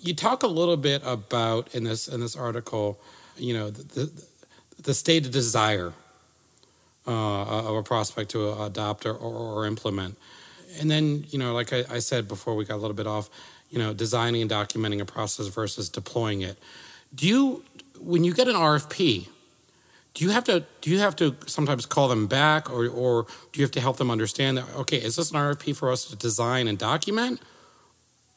You 0.00 0.14
talk 0.14 0.42
a 0.42 0.48
little 0.48 0.76
bit 0.76 1.02
about 1.04 1.74
in 1.74 1.84
this 1.84 2.08
in 2.08 2.20
this 2.20 2.36
article, 2.36 2.98
you 3.36 3.54
know, 3.54 3.70
the, 3.70 3.82
the, 3.82 4.24
the 4.82 4.94
state 4.94 5.26
of 5.26 5.32
desire 5.32 5.92
uh, 7.06 7.68
of 7.68 7.76
a 7.76 7.82
prospect 7.82 8.30
to 8.30 8.62
adopt 8.62 9.06
or, 9.06 9.14
or, 9.14 9.66
implement. 9.66 10.16
And 10.80 10.90
then, 10.90 11.24
you 11.30 11.38
know, 11.38 11.52
like 11.52 11.72
I, 11.72 11.84
I, 11.90 11.98
said 11.98 12.28
before 12.28 12.54
we 12.54 12.64
got 12.64 12.76
a 12.76 12.82
little 12.82 12.94
bit 12.94 13.06
off, 13.06 13.28
you 13.70 13.78
know, 13.78 13.92
designing 13.92 14.42
and 14.42 14.50
documenting 14.50 15.00
a 15.00 15.04
process 15.04 15.48
versus 15.48 15.88
deploying 15.88 16.42
it. 16.42 16.58
Do 17.14 17.26
you, 17.26 17.64
when 18.00 18.24
you 18.24 18.32
get 18.32 18.48
an 18.48 18.54
RFP, 18.54 19.28
do 20.14 20.24
you 20.24 20.30
have 20.30 20.44
to 20.44 20.64
do 20.80 20.90
you 20.90 20.98
have 20.98 21.16
to 21.16 21.34
sometimes 21.46 21.86
call 21.86 22.08
them 22.08 22.26
back 22.26 22.70
or 22.70 22.86
or 22.86 23.26
do 23.50 23.60
you 23.60 23.64
have 23.64 23.70
to 23.72 23.80
help 23.80 23.96
them 23.96 24.10
understand 24.10 24.58
that 24.58 24.66
okay, 24.76 24.98
is 24.98 25.16
this 25.16 25.30
an 25.30 25.38
RFP 25.38 25.74
for 25.74 25.90
us 25.90 26.04
to 26.06 26.16
design 26.16 26.68
and 26.68 26.78
document? 26.78 27.40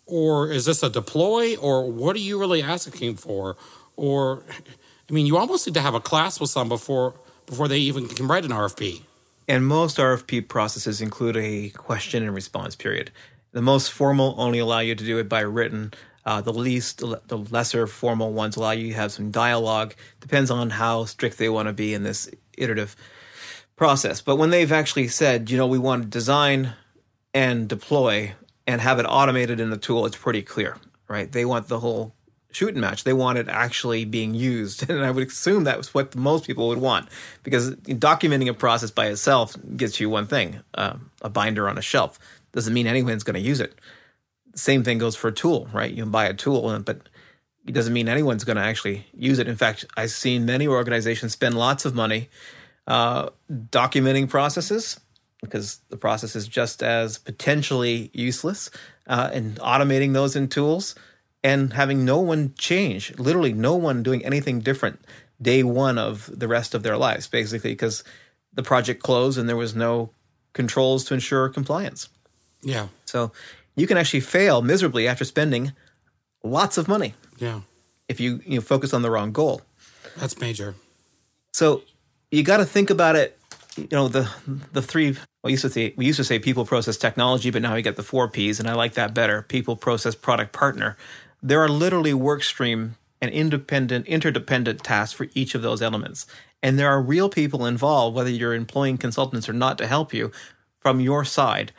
Or 0.05 0.51
is 0.51 0.65
this 0.65 0.83
a 0.83 0.89
deploy? 0.89 1.55
Or 1.55 1.89
what 1.89 2.15
are 2.15 2.19
you 2.19 2.39
really 2.39 2.61
asking 2.61 3.15
for? 3.15 3.57
Or 3.95 4.43
I 5.09 5.13
mean, 5.13 5.25
you 5.25 5.37
almost 5.37 5.67
need 5.67 5.73
to 5.73 5.81
have 5.81 5.93
a 5.93 5.99
class 5.99 6.39
with 6.39 6.49
some 6.49 6.69
before 6.69 7.15
before 7.45 7.67
they 7.67 7.77
even 7.77 8.07
can 8.07 8.27
write 8.27 8.43
an 8.43 8.51
RFP. 8.51 9.03
And 9.47 9.67
most 9.67 9.97
RFP 9.97 10.47
processes 10.47 11.01
include 11.01 11.37
a 11.37 11.69
question 11.69 12.23
and 12.23 12.33
response 12.33 12.75
period. 12.75 13.11
The 13.51 13.61
most 13.61 13.91
formal 13.91 14.33
only 14.37 14.59
allow 14.59 14.79
you 14.79 14.95
to 14.95 15.03
do 15.03 15.19
it 15.19 15.29
by 15.29 15.41
written. 15.41 15.93
Uh, 16.25 16.41
the 16.41 16.51
least, 16.51 16.99
the 16.99 17.37
lesser 17.37 17.85
formal 17.85 18.33
ones 18.33 18.55
allow 18.55 18.71
you 18.71 18.89
to 18.89 18.95
have 18.95 19.11
some 19.11 19.29
dialogue. 19.29 19.93
Depends 20.19 20.49
on 20.49 20.71
how 20.71 21.05
strict 21.05 21.37
they 21.37 21.49
want 21.49 21.67
to 21.67 21.73
be 21.73 21.93
in 21.93 22.01
this 22.01 22.27
iterative 22.57 22.95
process. 23.75 24.21
But 24.21 24.37
when 24.37 24.49
they've 24.49 24.71
actually 24.71 25.07
said, 25.07 25.51
you 25.51 25.57
know, 25.57 25.67
we 25.67 25.77
want 25.77 26.01
to 26.03 26.09
design 26.09 26.73
and 27.33 27.67
deploy 27.67 28.33
and 28.67 28.81
have 28.81 28.99
it 28.99 29.05
automated 29.07 29.59
in 29.59 29.69
the 29.69 29.77
tool, 29.77 30.05
it's 30.05 30.17
pretty 30.17 30.41
clear, 30.41 30.77
right? 31.07 31.31
They 31.31 31.45
want 31.45 31.67
the 31.67 31.79
whole 31.79 32.15
shoot 32.55 32.69
and 32.69 32.81
match. 32.81 33.03
They 33.03 33.13
want 33.13 33.37
it 33.37 33.49
actually 33.49 34.05
being 34.05 34.33
used. 34.33 34.89
And 34.95 35.03
I 35.03 35.11
would 35.11 35.27
assume 35.27 35.65
that 35.65 35.77
was 35.77 35.93
what 35.93 36.15
most 36.15 36.47
people 36.47 36.69
would 36.69 36.77
want 36.77 37.09
because 37.43 37.75
documenting 37.75 38.49
a 38.49 38.53
process 38.53 38.91
by 38.91 39.07
itself 39.07 39.55
gets 39.75 39.99
you 39.99 40.09
one 40.09 40.25
thing 40.25 40.61
uh, 40.73 40.95
a 41.21 41.29
binder 41.29 41.67
on 41.67 41.77
a 41.77 41.81
shelf. 41.81 42.17
Doesn't 42.53 42.73
mean 42.73 42.87
anyone's 42.87 43.23
going 43.23 43.35
to 43.35 43.41
use 43.41 43.59
it. 43.59 43.75
Same 44.55 44.83
thing 44.83 44.97
goes 44.97 45.17
for 45.17 45.27
a 45.27 45.33
tool, 45.33 45.67
right? 45.73 45.91
You 45.91 46.03
can 46.03 46.11
buy 46.11 46.25
a 46.27 46.33
tool, 46.33 46.79
but 46.79 47.09
it 47.67 47.73
doesn't 47.73 47.91
mean 47.91 48.07
anyone's 48.07 48.45
going 48.45 48.55
to 48.55 48.63
actually 48.63 49.05
use 49.13 49.37
it. 49.39 49.49
In 49.49 49.57
fact, 49.57 49.83
I've 49.97 50.11
seen 50.11 50.45
many 50.45 50.65
organizations 50.65 51.33
spend 51.33 51.57
lots 51.57 51.83
of 51.83 51.93
money 51.93 52.29
uh, 52.87 53.29
documenting 53.51 54.29
processes 54.29 55.01
because 55.45 55.79
the 55.89 55.97
process 55.97 56.35
is 56.35 56.47
just 56.47 56.83
as 56.83 57.17
potentially 57.17 58.09
useless 58.13 58.69
uh, 59.07 59.29
and 59.33 59.57
automating 59.59 60.13
those 60.13 60.35
in 60.35 60.47
tools 60.47 60.95
and 61.43 61.73
having 61.73 62.03
no 62.03 62.19
one 62.19 62.53
change, 62.57 63.17
literally 63.17 63.53
no 63.53 63.75
one 63.75 64.03
doing 64.03 64.25
anything 64.25 64.59
different 64.59 64.99
day 65.41 65.63
one 65.63 65.97
of 65.97 66.29
the 66.33 66.47
rest 66.47 66.73
of 66.73 66.83
their 66.83 66.97
lives, 66.97 67.27
basically, 67.27 67.71
because 67.71 68.03
the 68.53 68.63
project 68.63 69.03
closed 69.03 69.37
and 69.37 69.47
there 69.47 69.55
was 69.55 69.75
no 69.75 70.09
controls 70.53 71.03
to 71.05 71.13
ensure 71.13 71.49
compliance. 71.49 72.09
Yeah. 72.61 72.87
So 73.05 73.31
you 73.75 73.87
can 73.87 73.97
actually 73.97 74.21
fail 74.21 74.61
miserably 74.61 75.07
after 75.07 75.25
spending 75.25 75.73
lots 76.43 76.77
of 76.77 76.87
money. 76.87 77.13
Yeah. 77.37 77.61
If 78.07 78.19
you 78.19 78.41
you 78.45 78.55
know, 78.55 78.61
focus 78.61 78.93
on 78.93 79.01
the 79.01 79.11
wrong 79.11 79.31
goal. 79.31 79.61
That's 80.17 80.39
major. 80.39 80.75
So 81.53 81.83
you 82.31 82.43
got 82.43 82.57
to 82.57 82.65
think 82.65 82.89
about 82.89 83.15
it. 83.15 83.37
You 83.77 83.87
know 83.91 84.07
the 84.07 84.31
the 84.71 84.81
three. 84.81 85.17
Well, 85.45 85.51
used 85.51 85.61
to 85.61 85.69
say 85.69 85.93
we 85.95 86.07
used 86.07 86.17
to 86.17 86.23
say 86.23 86.39
people, 86.39 86.65
process, 86.65 86.97
technology, 86.97 87.51
but 87.51 87.61
now 87.61 87.75
we 87.75 87.83
get 87.83 87.97
the 87.97 88.03
four 88.03 88.27
P's, 88.27 88.59
and 88.59 88.67
I 88.67 88.73
like 88.73 88.95
that 88.95 89.13
better. 89.13 89.43
People, 89.43 89.75
process, 89.75 90.15
product, 90.15 90.51
partner 90.51 90.97
there 91.45 91.61
are 91.61 91.69
literally 91.69 92.13
work 92.13 92.41
stream 92.41 92.95
and 93.21 93.29
independent, 93.29 94.07
interdependent 94.07 94.83
tasks 94.83 95.13
for 95.13 95.27
each 95.35 95.53
of 95.53 95.61
those 95.61 95.79
elements. 95.79 96.25
And 96.63 96.79
there 96.79 96.89
are 96.89 96.99
real 96.99 97.29
people 97.29 97.67
involved, 97.67 98.15
whether 98.15 98.31
you're 98.31 98.55
employing 98.55 98.97
consultants 98.97 99.47
or 99.47 99.53
not, 99.53 99.77
to 99.77 99.85
help 99.85 100.11
you 100.11 100.31
from 100.79 100.99
your 100.99 101.23
side. 101.23 101.71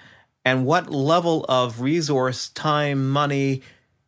And 0.45 0.65
what 0.65 0.89
level 0.89 1.45
of 1.49 1.81
resource, 1.81 2.49
time, 2.51 3.11
money 3.11 3.63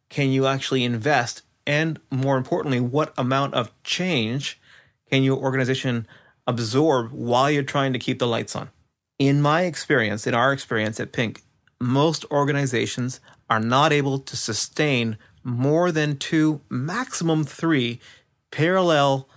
can 0.09 0.31
you 0.31 0.47
actually 0.47 0.85
invest? 0.85 1.43
And 1.67 1.99
more 2.09 2.37
importantly, 2.37 2.79
what 2.79 3.12
amount 3.19 3.55
of 3.55 3.73
change 3.83 4.61
can 5.11 5.25
your 5.25 5.38
organization 5.38 6.07
absorb 6.47 7.11
while 7.11 7.50
you're 7.50 7.65
trying 7.65 7.93
to 7.95 7.99
keep 7.99 8.21
the 8.21 8.29
lights 8.29 8.55
on? 8.55 8.71
In 9.19 9.43
my 9.43 9.63
experience, 9.63 10.27
in 10.27 10.35
our 10.35 10.53
experience 10.53 11.01
at 11.01 11.13
Pink, 11.13 11.43
most 11.81 12.25
organizations 12.31 13.21
are 13.51 13.61
not 13.61 13.93
able 13.93 14.19
to 14.19 14.37
sustain 14.37 15.17
more 15.43 15.91
than 15.91 16.17
two, 16.17 16.61
maximum 16.69 17.45
three 17.45 18.01
parallel 18.51 19.29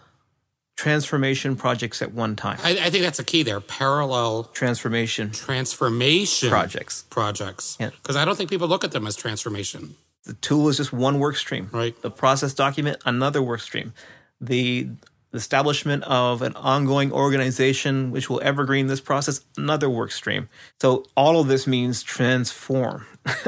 transformation 0.76 1.56
projects 1.56 2.02
at 2.02 2.14
one 2.14 2.36
time. 2.36 2.58
I, 2.64 2.72
I 2.72 2.90
think 2.90 3.04
that's 3.04 3.20
a 3.20 3.24
key 3.24 3.44
there. 3.44 3.60
Parallel 3.60 4.46
transformation 4.46 5.32
transformation 5.32 6.50
projects. 6.50 7.04
Projects. 7.10 7.78
Because 7.78 8.16
yeah. 8.16 8.22
I 8.22 8.26
don't 8.26 8.36
think 8.36 8.50
people 8.50 8.68
look 8.68 8.84
at 8.84 8.92
them 8.92 9.06
as 9.06 9.16
transformation. 9.16 9.96
The 10.26 10.34
tool 10.34 10.70
is 10.70 10.78
just 10.78 10.94
one 10.94 11.20
work 11.20 11.36
stream. 11.36 11.70
Right. 11.72 12.00
The 12.02 12.12
process 12.12 12.54
document, 12.54 12.98
another 13.06 13.42
work 13.42 13.62
stream. 13.62 13.94
The 14.40 14.90
establishment 15.34 16.04
of 16.04 16.42
an 16.42 16.54
ongoing 16.56 17.12
organization 17.12 18.12
which 18.12 18.30
will 18.30 18.42
evergreen 18.44 18.88
this 18.88 19.00
process, 19.00 19.42
another 19.58 19.90
work 19.90 20.12
stream. 20.12 20.50
So 20.82 21.06
all 21.16 21.40
of 21.40 21.48
this 21.48 21.66
means 21.66 22.04
transform 22.04 23.06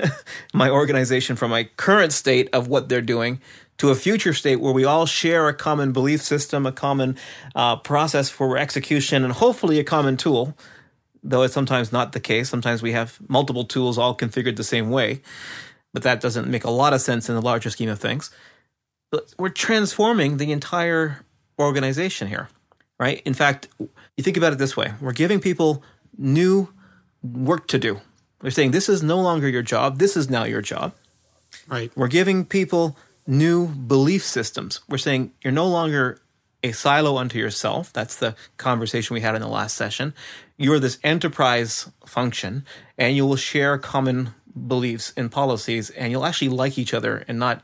my 0.53 0.69
organization 0.69 1.35
from 1.35 1.51
my 1.51 1.65
current 1.75 2.13
state 2.13 2.49
of 2.53 2.67
what 2.67 2.89
they're 2.89 3.01
doing 3.01 3.41
to 3.77 3.89
a 3.89 3.95
future 3.95 4.33
state 4.33 4.57
where 4.57 4.71
we 4.71 4.85
all 4.85 5.05
share 5.05 5.47
a 5.47 5.53
common 5.53 5.91
belief 5.91 6.21
system, 6.21 6.65
a 6.65 6.71
common 6.71 7.17
uh, 7.55 7.75
process 7.77 8.29
for 8.29 8.57
execution, 8.57 9.23
and 9.23 9.33
hopefully 9.33 9.79
a 9.79 9.83
common 9.83 10.17
tool. 10.17 10.55
Though 11.25 11.43
it's 11.43 11.53
sometimes 11.53 11.93
not 11.93 12.11
the 12.11 12.19
case. 12.19 12.49
Sometimes 12.49 12.83
we 12.83 12.91
have 12.91 13.17
multiple 13.29 13.63
tools 13.63 13.97
all 13.97 14.15
configured 14.15 14.57
the 14.57 14.63
same 14.63 14.89
way, 14.89 15.21
but 15.93 16.03
that 16.03 16.19
doesn't 16.19 16.49
make 16.49 16.65
a 16.65 16.69
lot 16.69 16.91
of 16.91 16.99
sense 16.99 17.29
in 17.29 17.35
the 17.35 17.41
larger 17.41 17.69
scheme 17.69 17.87
of 17.87 17.99
things. 17.99 18.29
But 19.09 19.33
we're 19.39 19.49
transforming 19.49 20.35
the 20.35 20.51
entire 20.51 21.23
organization 21.59 22.27
here, 22.27 22.49
right? 22.99 23.21
In 23.25 23.33
fact, 23.33 23.67
you 23.79 24.23
think 24.23 24.37
about 24.37 24.53
it 24.53 24.59
this 24.59 24.77
way 24.77 24.93
we're 25.01 25.13
giving 25.13 25.39
people 25.39 25.83
new 26.17 26.69
work 27.21 27.67
to 27.67 27.79
do. 27.79 28.01
We're 28.41 28.51
saying 28.51 28.71
this 28.71 28.89
is 28.89 29.01
no 29.01 29.19
longer 29.21 29.47
your 29.47 29.61
job, 29.61 29.99
this 29.99 30.17
is 30.17 30.29
now 30.29 30.43
your 30.43 30.61
job. 30.61 30.93
Right. 31.67 31.91
We're 31.95 32.07
giving 32.07 32.45
people 32.45 32.97
new 33.25 33.67
belief 33.67 34.23
systems. 34.23 34.81
We're 34.89 34.97
saying 34.97 35.31
you're 35.41 35.53
no 35.53 35.67
longer 35.67 36.19
a 36.63 36.71
silo 36.71 37.17
unto 37.17 37.37
yourself. 37.37 37.91
That's 37.93 38.15
the 38.15 38.35
conversation 38.57 39.13
we 39.13 39.21
had 39.21 39.35
in 39.35 39.41
the 39.41 39.47
last 39.47 39.75
session. 39.75 40.13
You're 40.57 40.79
this 40.79 40.97
enterprise 41.03 41.89
function, 42.05 42.65
and 42.97 43.15
you 43.15 43.25
will 43.25 43.35
share 43.35 43.77
common 43.77 44.33
beliefs 44.67 45.13
and 45.17 45.31
policies, 45.31 45.89
and 45.91 46.11
you'll 46.11 46.25
actually 46.25 46.49
like 46.49 46.77
each 46.77 46.93
other 46.93 47.25
and 47.27 47.37
not 47.37 47.63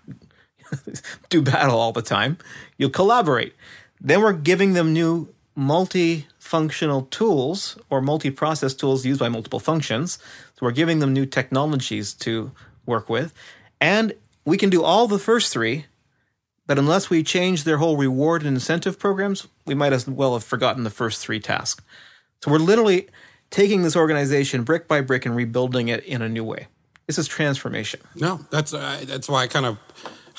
do 1.29 1.41
battle 1.41 1.77
all 1.77 1.91
the 1.91 2.01
time. 2.01 2.37
You'll 2.77 2.89
collaborate. 2.89 3.53
Then 4.01 4.21
we're 4.21 4.33
giving 4.33 4.73
them 4.73 4.93
new 4.93 5.33
multi-functional 5.55 7.03
tools 7.03 7.77
or 7.89 8.01
multi-process 8.01 8.73
tools 8.73 9.05
used 9.05 9.19
by 9.19 9.29
multiple 9.29 9.59
functions. 9.59 10.19
So 10.55 10.65
we're 10.65 10.71
giving 10.71 10.99
them 10.99 11.13
new 11.13 11.25
technologies 11.25 12.13
to 12.15 12.51
work 12.85 13.09
with. 13.09 13.33
And 13.81 14.13
we 14.45 14.57
can 14.57 14.69
do 14.69 14.83
all 14.83 15.07
the 15.07 15.19
first 15.19 15.51
three, 15.51 15.85
but 16.65 16.79
unless 16.79 17.09
we 17.09 17.23
change 17.23 17.63
their 17.65 17.77
whole 17.77 17.97
reward 17.97 18.43
and 18.43 18.55
incentive 18.55 18.97
programs, 18.97 19.47
we 19.65 19.75
might 19.75 19.93
as 19.93 20.07
well 20.07 20.33
have 20.33 20.43
forgotten 20.43 20.83
the 20.83 20.89
first 20.89 21.21
three 21.21 21.39
tasks. 21.39 21.83
So 22.41 22.51
we're 22.51 22.57
literally 22.59 23.07
taking 23.49 23.83
this 23.83 23.95
organization 23.95 24.63
brick 24.63 24.87
by 24.87 25.01
brick 25.01 25.25
and 25.25 25.35
rebuilding 25.35 25.87
it 25.87 26.03
in 26.05 26.21
a 26.21 26.29
new 26.29 26.43
way. 26.43 26.67
This 27.07 27.17
is 27.17 27.27
transformation. 27.27 28.01
No, 28.15 28.45
that's 28.51 28.73
uh, 28.73 29.03
that's 29.05 29.27
why 29.27 29.43
I 29.43 29.47
kind 29.47 29.65
of 29.65 29.79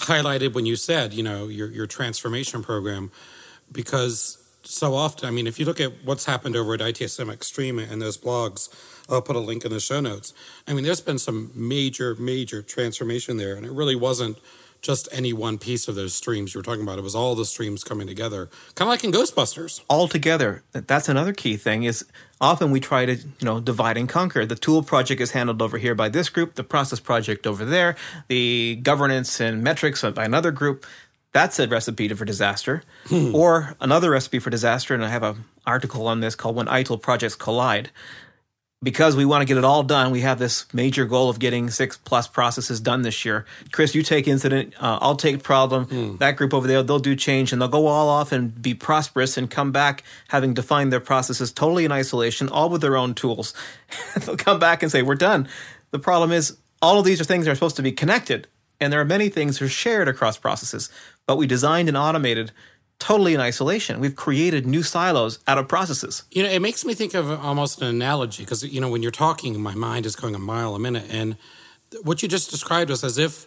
highlighted 0.00 0.54
when 0.54 0.66
you 0.66 0.76
said, 0.76 1.12
you 1.12 1.22
know, 1.22 1.48
your 1.48 1.70
your 1.70 1.86
transformation 1.86 2.62
program 2.62 3.10
because 3.72 4.38
so 4.62 4.94
often, 4.94 5.26
I 5.26 5.30
mean, 5.30 5.46
if 5.46 5.58
you 5.58 5.64
look 5.64 5.80
at 5.80 5.92
what's 6.04 6.26
happened 6.26 6.54
over 6.54 6.74
at 6.74 6.80
ITSM 6.80 7.32
Extreme 7.32 7.78
and 7.78 8.00
those 8.00 8.18
blogs, 8.18 8.68
I'll 9.08 9.22
put 9.22 9.36
a 9.36 9.40
link 9.40 9.64
in 9.64 9.72
the 9.72 9.80
show 9.80 10.00
notes. 10.00 10.32
I 10.66 10.74
mean, 10.74 10.84
there's 10.84 11.00
been 11.00 11.18
some 11.18 11.50
major, 11.54 12.14
major 12.16 12.62
transformation 12.62 13.36
there, 13.36 13.54
and 13.56 13.64
it 13.64 13.72
really 13.72 13.96
wasn't 13.96 14.38
just 14.80 15.08
any 15.12 15.32
one 15.32 15.58
piece 15.58 15.88
of 15.88 15.94
those 15.94 16.14
streams 16.14 16.54
you 16.54 16.58
were 16.58 16.62
talking 16.62 16.82
about. 16.82 16.98
It 16.98 17.02
was 17.02 17.14
all 17.14 17.34
the 17.34 17.44
streams 17.44 17.84
coming 17.84 18.06
together, 18.06 18.48
kind 18.74 18.86
of 18.86 18.88
like 18.88 19.04
in 19.04 19.12
Ghostbusters. 19.12 19.82
All 19.88 20.08
together. 20.08 20.62
That's 20.72 21.08
another 21.08 21.32
key 21.32 21.56
thing 21.56 21.84
is 21.84 22.04
often 22.40 22.70
we 22.70 22.80
try 22.80 23.06
to, 23.06 23.14
you 23.14 23.44
know, 23.44 23.60
divide 23.60 23.96
and 23.96 24.08
conquer. 24.08 24.46
The 24.46 24.54
tool 24.54 24.82
project 24.82 25.20
is 25.20 25.32
handled 25.32 25.60
over 25.60 25.78
here 25.78 25.94
by 25.94 26.08
this 26.08 26.28
group, 26.28 26.54
the 26.54 26.64
process 26.64 27.00
project 27.00 27.46
over 27.46 27.64
there, 27.64 27.96
the 28.28 28.76
governance 28.82 29.40
and 29.40 29.62
metrics 29.62 30.02
by 30.02 30.24
another 30.24 30.50
group. 30.50 30.86
That's 31.32 31.58
a 31.60 31.68
recipe 31.68 32.08
for 32.08 32.24
disaster. 32.24 32.82
Hmm. 33.06 33.34
Or 33.34 33.76
another 33.80 34.10
recipe 34.10 34.40
for 34.40 34.50
disaster, 34.50 34.94
and 34.94 35.04
I 35.04 35.08
have 35.08 35.22
an 35.22 35.44
article 35.64 36.08
on 36.08 36.20
this 36.20 36.34
called 36.34 36.56
When 36.56 36.66
ITIL 36.66 37.00
Projects 37.00 37.36
Collide 37.36 37.90
because 38.82 39.14
we 39.14 39.26
want 39.26 39.42
to 39.42 39.46
get 39.46 39.58
it 39.58 39.64
all 39.64 39.82
done, 39.82 40.10
we 40.10 40.20
have 40.20 40.38
this 40.38 40.72
major 40.72 41.04
goal 41.04 41.28
of 41.28 41.38
getting 41.38 41.68
six 41.68 41.98
plus 41.98 42.26
processes 42.26 42.80
done 42.80 43.02
this 43.02 43.24
year. 43.24 43.44
Chris, 43.72 43.94
you 43.94 44.02
take 44.02 44.26
incident, 44.26 44.74
uh, 44.80 44.98
I'll 45.02 45.16
take 45.16 45.42
problem. 45.42 45.86
Mm. 45.86 46.18
That 46.18 46.36
group 46.36 46.54
over 46.54 46.66
there, 46.66 46.82
they'll 46.82 46.98
do 46.98 47.14
change 47.14 47.52
and 47.52 47.60
they'll 47.60 47.68
go 47.68 47.86
all 47.86 48.08
off 48.08 48.32
and 48.32 48.60
be 48.60 48.72
prosperous 48.72 49.36
and 49.36 49.50
come 49.50 49.70
back 49.70 50.02
having 50.28 50.54
defined 50.54 50.92
their 50.92 51.00
processes 51.00 51.52
totally 51.52 51.84
in 51.84 51.92
isolation, 51.92 52.48
all 52.48 52.70
with 52.70 52.80
their 52.80 52.96
own 52.96 53.14
tools. 53.14 53.52
they'll 54.24 54.36
come 54.36 54.58
back 54.58 54.82
and 54.82 54.90
say, 54.90 55.02
We're 55.02 55.14
done. 55.14 55.46
The 55.90 55.98
problem 55.98 56.32
is, 56.32 56.56
all 56.80 56.98
of 56.98 57.04
these 57.04 57.20
are 57.20 57.24
things 57.24 57.44
that 57.44 57.52
are 57.52 57.56
supposed 57.56 57.76
to 57.76 57.82
be 57.82 57.92
connected, 57.92 58.48
and 58.80 58.90
there 58.90 59.00
are 59.00 59.04
many 59.04 59.28
things 59.28 59.58
that 59.58 59.66
are 59.66 59.68
shared 59.68 60.08
across 60.08 60.38
processes, 60.38 60.88
but 61.26 61.36
we 61.36 61.46
designed 61.46 61.88
and 61.88 61.96
automated 61.98 62.52
totally 63.00 63.34
in 63.34 63.40
isolation. 63.40 63.98
We've 63.98 64.14
created 64.14 64.66
new 64.66 64.84
silos 64.84 65.40
out 65.48 65.58
of 65.58 65.66
processes. 65.66 66.22
You 66.30 66.44
know, 66.44 66.48
it 66.48 66.60
makes 66.60 66.84
me 66.84 66.94
think 66.94 67.14
of 67.14 67.30
almost 67.30 67.80
an 67.80 67.88
analogy 67.88 68.44
because, 68.44 68.62
you 68.62 68.80
know, 68.80 68.88
when 68.88 69.02
you're 69.02 69.10
talking, 69.10 69.60
my 69.60 69.74
mind 69.74 70.06
is 70.06 70.14
going 70.14 70.34
a 70.36 70.38
mile 70.38 70.74
a 70.74 70.78
minute. 70.78 71.06
And 71.10 71.36
what 72.02 72.22
you 72.22 72.28
just 72.28 72.50
described 72.50 72.90
was 72.90 73.02
as 73.02 73.18
if 73.18 73.46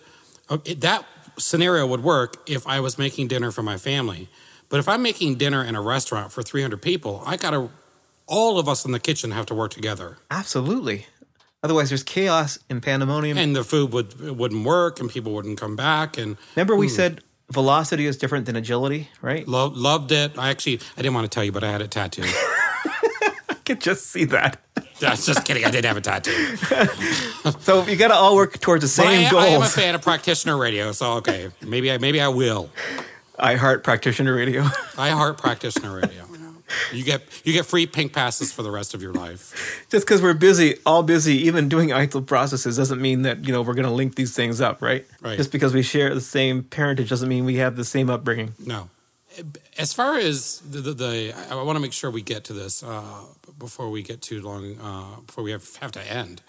okay, 0.49 0.73
that 0.73 1.05
scenario 1.37 1.87
would 1.87 2.03
work 2.03 2.37
if 2.49 2.67
I 2.67 2.79
was 2.79 2.97
making 2.97 3.29
dinner 3.29 3.51
for 3.51 3.63
my 3.63 3.77
family. 3.77 4.27
But 4.69 4.79
if 4.79 4.89
I'm 4.89 5.01
making 5.01 5.35
dinner 5.35 5.63
in 5.63 5.75
a 5.75 5.81
restaurant 5.81 6.31
for 6.31 6.41
300 6.41 6.81
people, 6.81 7.21
I 7.25 7.37
got 7.37 7.51
to, 7.51 7.69
all 8.25 8.57
of 8.57 8.67
us 8.67 8.85
in 8.85 8.91
the 8.91 8.99
kitchen 8.99 9.31
have 9.31 9.45
to 9.47 9.53
work 9.53 9.71
together. 9.71 10.17
Absolutely. 10.31 11.05
Otherwise, 11.61 11.89
there's 11.89 12.03
chaos 12.03 12.59
and 12.69 12.83
pandemonium, 12.83 13.37
and 13.37 13.55
the 13.55 13.63
food 13.63 13.93
would 13.93 14.19
wouldn't 14.37 14.65
work, 14.65 14.99
and 14.99 15.09
people 15.09 15.31
wouldn't 15.31 15.57
come 15.57 15.77
back. 15.77 16.17
And 16.17 16.37
remember, 16.55 16.75
we 16.75 16.87
hmm. 16.87 16.93
said 16.93 17.21
velocity 17.51 18.05
is 18.05 18.17
different 18.17 18.45
than 18.45 18.55
agility, 18.55 19.09
right? 19.21 19.47
Lo- 19.47 19.71
loved 19.73 20.11
it. 20.11 20.37
I 20.37 20.49
actually, 20.49 20.79
I 20.97 21.01
didn't 21.01 21.13
want 21.13 21.25
to 21.25 21.33
tell 21.33 21.43
you, 21.43 21.51
but 21.51 21.63
I 21.63 21.71
had 21.71 21.81
it 21.81 21.91
tattooed. 21.91 22.25
I 23.49 23.55
could 23.65 23.81
just 23.81 24.07
see 24.07 24.25
that. 24.25 24.59
That's 24.99 25.25
just 25.25 25.45
kidding. 25.45 25.65
I 25.65 25.71
didn't 25.71 25.85
have 25.85 25.97
a 25.97 26.01
tattoo. 26.01 26.55
so 27.59 27.85
you 27.85 27.95
got 27.97 28.09
to 28.09 28.13
all 28.15 28.35
work 28.35 28.59
towards 28.59 28.83
the 28.83 28.87
same 28.87 29.29
goal. 29.29 29.39
I 29.39 29.47
am 29.47 29.61
a 29.61 29.67
fan 29.67 29.95
of 29.95 30.01
practitioner 30.01 30.57
radio, 30.57 30.91
so 30.91 31.13
okay, 31.13 31.49
maybe 31.61 31.91
I 31.91 31.97
maybe 31.97 32.21
I 32.21 32.29
will. 32.29 32.69
I 33.39 33.55
heart 33.55 33.83
practitioner 33.83 34.35
radio. 34.35 34.63
I 34.97 35.09
heart 35.09 35.37
practitioner 35.37 35.95
radio. 35.95 36.25
You 36.91 37.03
get 37.03 37.23
you 37.43 37.53
get 37.53 37.65
free 37.65 37.85
pink 37.85 38.13
passes 38.13 38.51
for 38.51 38.63
the 38.63 38.71
rest 38.71 38.93
of 38.93 39.01
your 39.01 39.13
life. 39.13 39.85
Just 39.89 40.05
because 40.05 40.21
we're 40.21 40.33
busy, 40.33 40.77
all 40.85 41.03
busy, 41.03 41.35
even 41.47 41.69
doing 41.69 41.89
ITIL 41.89 42.25
processes 42.25 42.77
doesn't 42.77 43.01
mean 43.01 43.23
that 43.23 43.45
you 43.45 43.53
know 43.53 43.61
we're 43.61 43.73
going 43.73 43.87
to 43.87 43.91
link 43.91 44.15
these 44.15 44.35
things 44.35 44.61
up, 44.61 44.81
right? 44.81 45.05
Right. 45.21 45.37
Just 45.37 45.51
because 45.51 45.73
we 45.73 45.81
share 45.81 46.13
the 46.13 46.21
same 46.21 46.63
parentage 46.63 47.09
doesn't 47.09 47.29
mean 47.29 47.45
we 47.45 47.55
have 47.55 47.75
the 47.75 47.85
same 47.85 48.09
upbringing. 48.09 48.53
No. 48.63 48.89
As 49.79 49.93
far 49.93 50.17
as 50.19 50.59
the, 50.59 50.79
the, 50.79 50.93
the 50.93 51.35
I 51.49 51.55
want 51.55 51.75
to 51.75 51.81
make 51.81 51.93
sure 51.93 52.11
we 52.11 52.21
get 52.21 52.43
to 52.45 52.53
this 52.53 52.83
uh, 52.83 53.21
before 53.57 53.89
we 53.89 54.03
get 54.03 54.21
too 54.21 54.41
long, 54.41 54.77
uh, 54.79 55.21
before 55.25 55.43
we 55.43 55.51
have, 55.51 55.75
have 55.77 55.91
to 55.93 56.11
end. 56.11 56.41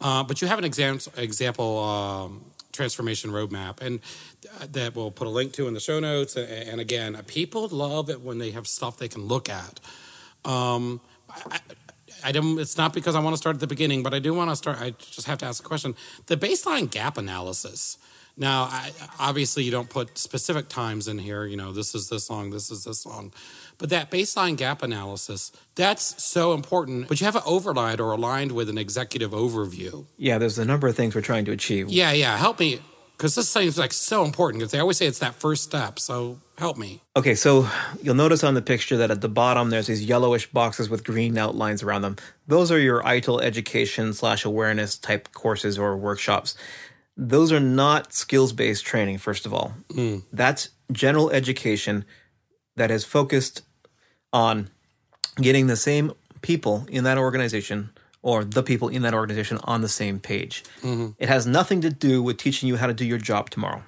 Uh, 0.00 0.22
but 0.22 0.40
you 0.42 0.48
have 0.48 0.58
an 0.58 0.64
exam, 0.64 1.00
example 1.16 1.78
um, 1.78 2.44
transformation 2.72 3.30
roadmap, 3.30 3.80
and 3.80 4.00
that 4.72 4.94
we'll 4.94 5.10
put 5.10 5.26
a 5.26 5.30
link 5.30 5.52
to 5.54 5.66
in 5.66 5.74
the 5.74 5.80
show 5.80 6.00
notes. 6.00 6.36
And 6.36 6.80
again, 6.80 7.20
people 7.26 7.68
love 7.68 8.10
it 8.10 8.20
when 8.20 8.38
they 8.38 8.50
have 8.52 8.66
stuff 8.66 8.96
they 8.98 9.08
can 9.08 9.22
look 9.26 9.48
at. 9.48 9.80
Um, 10.44 11.00
I, 11.28 11.60
I 12.24 12.32
don't, 12.32 12.58
it's 12.58 12.76
not 12.76 12.92
because 12.92 13.14
I 13.14 13.20
want 13.20 13.34
to 13.34 13.38
start 13.38 13.56
at 13.56 13.60
the 13.60 13.66
beginning, 13.66 14.02
but 14.02 14.14
I 14.14 14.18
do 14.18 14.34
want 14.34 14.50
to 14.50 14.56
start. 14.56 14.80
I 14.80 14.90
just 14.90 15.26
have 15.26 15.38
to 15.38 15.46
ask 15.46 15.64
a 15.64 15.66
question. 15.66 15.94
The 16.26 16.36
baseline 16.36 16.90
gap 16.90 17.18
analysis. 17.18 17.98
Now, 18.38 18.62
I, 18.70 18.92
obviously, 19.18 19.64
you 19.64 19.72
don't 19.72 19.90
put 19.90 20.16
specific 20.16 20.68
times 20.68 21.08
in 21.08 21.18
here. 21.18 21.44
You 21.44 21.56
know, 21.56 21.72
this 21.72 21.94
is 21.94 22.08
this 22.08 22.30
long, 22.30 22.50
this 22.50 22.70
is 22.70 22.84
this 22.84 23.04
long. 23.04 23.32
But 23.78 23.90
that 23.90 24.10
baseline 24.10 24.56
gap 24.56 24.82
analysis, 24.82 25.50
that's 25.74 26.22
so 26.22 26.52
important. 26.52 27.08
But 27.08 27.20
you 27.20 27.24
have 27.24 27.36
it 27.36 27.42
overlaid 27.44 28.00
or 28.00 28.12
aligned 28.12 28.52
with 28.52 28.68
an 28.68 28.78
executive 28.78 29.32
overview. 29.32 30.06
Yeah, 30.16 30.38
there's 30.38 30.58
a 30.58 30.64
number 30.64 30.86
of 30.86 30.96
things 30.96 31.16
we're 31.16 31.20
trying 31.20 31.44
to 31.46 31.52
achieve. 31.52 31.88
Yeah, 31.88 32.12
yeah. 32.12 32.36
Help 32.36 32.60
me 32.60 32.80
because 33.18 33.34
this 33.34 33.48
seems 33.48 33.76
like 33.76 33.92
so 33.92 34.24
important 34.24 34.60
because 34.60 34.70
they 34.70 34.78
always 34.78 34.96
say 34.96 35.06
it's 35.06 35.18
that 35.18 35.34
first 35.34 35.64
step. 35.64 35.98
So 35.98 36.38
help 36.56 36.78
me. 36.78 37.02
Okay, 37.16 37.34
so 37.34 37.68
you'll 38.00 38.14
notice 38.14 38.44
on 38.44 38.54
the 38.54 38.62
picture 38.62 38.96
that 38.98 39.10
at 39.10 39.20
the 39.20 39.28
bottom 39.28 39.70
there's 39.70 39.88
these 39.88 40.04
yellowish 40.04 40.48
boxes 40.52 40.88
with 40.88 41.02
green 41.02 41.36
outlines 41.36 41.82
around 41.82 42.02
them. 42.02 42.16
Those 42.46 42.70
are 42.70 42.78
your 42.78 43.02
ITIL 43.02 43.42
education 43.42 44.12
slash 44.12 44.44
awareness 44.44 44.96
type 44.96 45.32
courses 45.32 45.80
or 45.80 45.96
workshops. 45.96 46.56
Those 47.20 47.50
are 47.50 47.60
not 47.60 48.12
skills 48.12 48.52
based 48.52 48.86
training, 48.86 49.18
first 49.18 49.44
of 49.44 49.52
all. 49.52 49.74
Mm. 49.90 50.22
That's 50.32 50.70
general 50.92 51.30
education 51.30 52.04
that 52.76 52.90
is 52.92 53.04
focused 53.04 53.62
on 54.32 54.70
getting 55.36 55.66
the 55.66 55.76
same 55.76 56.12
people 56.40 56.86
in 56.88 57.02
that 57.04 57.18
organization 57.18 57.90
or 58.22 58.44
the 58.44 58.62
people 58.62 58.88
in 58.88 59.02
that 59.02 59.14
organization 59.14 59.58
on 59.64 59.80
the 59.80 59.88
same 59.88 60.20
page. 60.20 60.62
Mm-hmm. 60.82 61.10
It 61.18 61.28
has 61.28 61.46
nothing 61.46 61.80
to 61.80 61.90
do 61.90 62.22
with 62.22 62.36
teaching 62.36 62.68
you 62.68 62.76
how 62.76 62.86
to 62.86 62.94
do 62.94 63.04
your 63.04 63.18
job 63.18 63.50
tomorrow. 63.50 63.82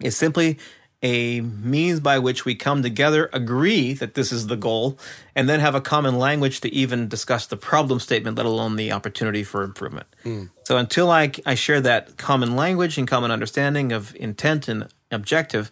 It's 0.00 0.16
simply 0.16 0.58
a 1.04 1.42
means 1.42 2.00
by 2.00 2.18
which 2.18 2.46
we 2.46 2.54
come 2.54 2.82
together, 2.82 3.28
agree 3.34 3.92
that 3.92 4.14
this 4.14 4.32
is 4.32 4.46
the 4.46 4.56
goal, 4.56 4.98
and 5.36 5.46
then 5.50 5.60
have 5.60 5.74
a 5.74 5.80
common 5.80 6.18
language 6.18 6.62
to 6.62 6.72
even 6.72 7.08
discuss 7.08 7.46
the 7.46 7.58
problem 7.58 8.00
statement, 8.00 8.38
let 8.38 8.46
alone 8.46 8.76
the 8.76 8.90
opportunity 8.90 9.44
for 9.44 9.62
improvement. 9.62 10.06
Mm. 10.24 10.48
So 10.64 10.78
until 10.78 11.10
I, 11.10 11.30
I 11.44 11.56
share 11.56 11.82
that 11.82 12.16
common 12.16 12.56
language 12.56 12.96
and 12.96 13.06
common 13.06 13.30
understanding 13.30 13.92
of 13.92 14.16
intent 14.16 14.66
and 14.66 14.88
objective, 15.10 15.70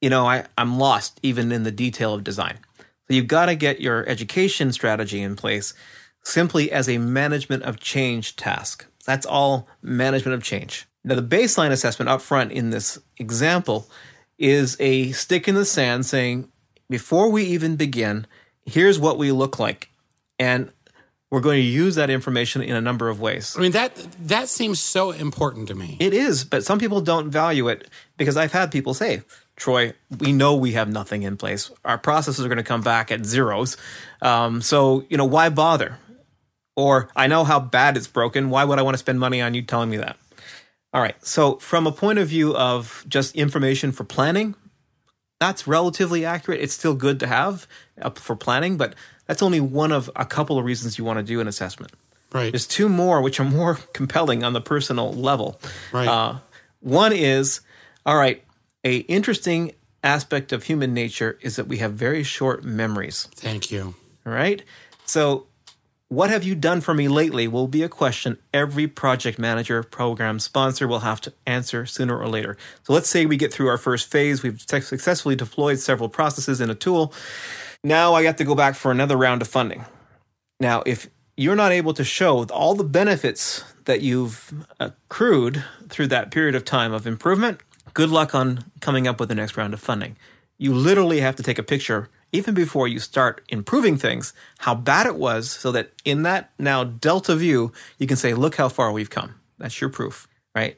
you 0.00 0.08
know, 0.08 0.26
I, 0.26 0.46
I'm 0.56 0.78
lost 0.78 1.20
even 1.22 1.52
in 1.52 1.64
the 1.64 1.70
detail 1.70 2.14
of 2.14 2.24
design. 2.24 2.58
So 2.78 3.14
you've 3.14 3.28
got 3.28 3.46
to 3.46 3.54
get 3.54 3.82
your 3.82 4.08
education 4.08 4.72
strategy 4.72 5.20
in 5.20 5.36
place 5.36 5.74
simply 6.24 6.72
as 6.72 6.88
a 6.88 6.96
management 6.96 7.62
of 7.64 7.78
change 7.78 8.36
task. 8.36 8.86
That's 9.04 9.26
all 9.26 9.68
management 9.82 10.34
of 10.34 10.42
change. 10.42 10.86
Now, 11.04 11.14
the 11.14 11.22
baseline 11.22 11.70
assessment 11.70 12.08
up 12.08 12.22
front 12.22 12.52
in 12.52 12.70
this 12.70 12.98
example 13.18 13.86
is 14.38 14.76
a 14.80 15.12
stick 15.12 15.48
in 15.48 15.54
the 15.54 15.64
sand 15.64 16.06
saying, 16.06 16.48
before 16.88 17.30
we 17.30 17.44
even 17.44 17.76
begin, 17.76 18.26
here's 18.64 18.98
what 18.98 19.18
we 19.18 19.32
look 19.32 19.58
like. 19.58 19.90
And 20.38 20.70
we're 21.30 21.40
going 21.40 21.56
to 21.56 21.68
use 21.68 21.96
that 21.96 22.10
information 22.10 22.62
in 22.62 22.76
a 22.76 22.80
number 22.80 23.08
of 23.08 23.20
ways. 23.20 23.56
I 23.56 23.60
mean 23.60 23.72
that 23.72 23.94
that 24.28 24.48
seems 24.48 24.80
so 24.80 25.10
important 25.10 25.68
to 25.68 25.74
me. 25.74 25.96
It 25.98 26.14
is, 26.14 26.44
but 26.44 26.64
some 26.64 26.78
people 26.78 27.00
don't 27.00 27.30
value 27.30 27.68
it 27.68 27.88
because 28.16 28.36
I've 28.36 28.52
had 28.52 28.70
people 28.70 28.94
say, 28.94 29.22
"Troy, 29.56 29.92
we 30.20 30.32
know 30.32 30.54
we 30.54 30.72
have 30.72 30.88
nothing 30.88 31.24
in 31.24 31.36
place. 31.36 31.70
Our 31.84 31.98
processes 31.98 32.44
are 32.44 32.48
going 32.48 32.58
to 32.58 32.64
come 32.64 32.80
back 32.80 33.10
at 33.10 33.24
zeros. 33.24 33.76
Um, 34.22 34.62
so 34.62 35.04
you 35.08 35.16
know 35.16 35.24
why 35.24 35.48
bother? 35.48 35.98
Or 36.76 37.08
I 37.16 37.26
know 37.26 37.42
how 37.42 37.58
bad 37.58 37.96
it's 37.96 38.06
broken. 38.06 38.50
Why 38.50 38.64
would 38.64 38.78
I 38.78 38.82
want 38.82 38.94
to 38.94 38.98
spend 38.98 39.18
money 39.18 39.40
on 39.40 39.54
you 39.54 39.62
telling 39.62 39.90
me 39.90 39.96
that? 39.96 40.16
All 40.96 41.02
right. 41.02 41.14
So, 41.22 41.56
from 41.56 41.86
a 41.86 41.92
point 41.92 42.18
of 42.18 42.28
view 42.28 42.56
of 42.56 43.04
just 43.06 43.36
information 43.36 43.92
for 43.92 44.02
planning, 44.02 44.54
that's 45.38 45.66
relatively 45.66 46.24
accurate. 46.24 46.62
It's 46.62 46.72
still 46.72 46.94
good 46.94 47.20
to 47.20 47.26
have 47.26 47.68
for 48.14 48.34
planning, 48.34 48.78
but 48.78 48.94
that's 49.26 49.42
only 49.42 49.60
one 49.60 49.92
of 49.92 50.10
a 50.16 50.24
couple 50.24 50.58
of 50.58 50.64
reasons 50.64 50.96
you 50.96 51.04
want 51.04 51.18
to 51.18 51.22
do 51.22 51.38
an 51.38 51.48
assessment. 51.48 51.92
Right. 52.32 52.50
There's 52.50 52.66
two 52.66 52.88
more 52.88 53.20
which 53.20 53.38
are 53.38 53.44
more 53.44 53.74
compelling 53.92 54.42
on 54.42 54.54
the 54.54 54.62
personal 54.62 55.12
level. 55.12 55.60
Right. 55.92 56.08
Uh, 56.08 56.38
one 56.80 57.12
is, 57.12 57.60
all 58.06 58.16
right, 58.16 58.42
a 58.82 58.96
interesting 59.00 59.74
aspect 60.02 60.50
of 60.50 60.62
human 60.62 60.94
nature 60.94 61.38
is 61.42 61.56
that 61.56 61.68
we 61.68 61.76
have 61.76 61.92
very 61.92 62.22
short 62.22 62.64
memories. 62.64 63.28
Thank 63.34 63.70
you. 63.70 63.94
All 64.24 64.32
right. 64.32 64.62
So 65.04 65.46
what 66.08 66.30
have 66.30 66.44
you 66.44 66.54
done 66.54 66.80
for 66.80 66.94
me 66.94 67.08
lately 67.08 67.48
will 67.48 67.66
be 67.66 67.82
a 67.82 67.88
question 67.88 68.38
every 68.54 68.86
project 68.86 69.38
manager, 69.38 69.82
program 69.82 70.38
sponsor 70.38 70.86
will 70.86 71.00
have 71.00 71.20
to 71.22 71.32
answer 71.46 71.84
sooner 71.84 72.16
or 72.16 72.28
later. 72.28 72.56
So 72.84 72.92
let's 72.92 73.08
say 73.08 73.26
we 73.26 73.36
get 73.36 73.52
through 73.52 73.68
our 73.68 73.78
first 73.78 74.10
phase, 74.10 74.42
we've 74.42 74.60
successfully 74.60 75.34
deployed 75.34 75.78
several 75.80 76.08
processes 76.08 76.60
in 76.60 76.70
a 76.70 76.74
tool. 76.74 77.12
Now 77.82 78.14
I 78.14 78.22
have 78.24 78.36
to 78.36 78.44
go 78.44 78.54
back 78.54 78.76
for 78.76 78.90
another 78.90 79.16
round 79.16 79.42
of 79.42 79.48
funding. 79.48 79.84
Now, 80.60 80.82
if 80.86 81.08
you're 81.36 81.56
not 81.56 81.72
able 81.72 81.92
to 81.94 82.04
show 82.04 82.44
all 82.44 82.74
the 82.74 82.84
benefits 82.84 83.64
that 83.84 84.00
you've 84.00 84.64
accrued 84.80 85.64
through 85.88 86.06
that 86.08 86.30
period 86.30 86.54
of 86.54 86.64
time 86.64 86.92
of 86.92 87.06
improvement, 87.06 87.60
good 87.94 88.10
luck 88.10 88.34
on 88.34 88.64
coming 88.80 89.06
up 89.06 89.18
with 89.20 89.28
the 89.28 89.34
next 89.34 89.56
round 89.56 89.74
of 89.74 89.80
funding. 89.80 90.16
You 90.56 90.72
literally 90.72 91.20
have 91.20 91.36
to 91.36 91.42
take 91.42 91.58
a 91.58 91.62
picture 91.62 92.08
even 92.36 92.54
before 92.54 92.86
you 92.86 92.98
start 92.98 93.42
improving 93.48 93.96
things, 93.96 94.32
how 94.58 94.74
bad 94.74 95.06
it 95.06 95.16
was, 95.16 95.50
so 95.50 95.72
that 95.72 95.92
in 96.04 96.22
that 96.22 96.50
now 96.58 96.84
delta 96.84 97.34
view, 97.34 97.72
you 97.98 98.06
can 98.06 98.16
say, 98.16 98.34
look 98.34 98.56
how 98.56 98.68
far 98.68 98.92
we've 98.92 99.10
come. 99.10 99.34
That's 99.58 99.80
your 99.80 99.90
proof, 99.90 100.28
right? 100.54 100.76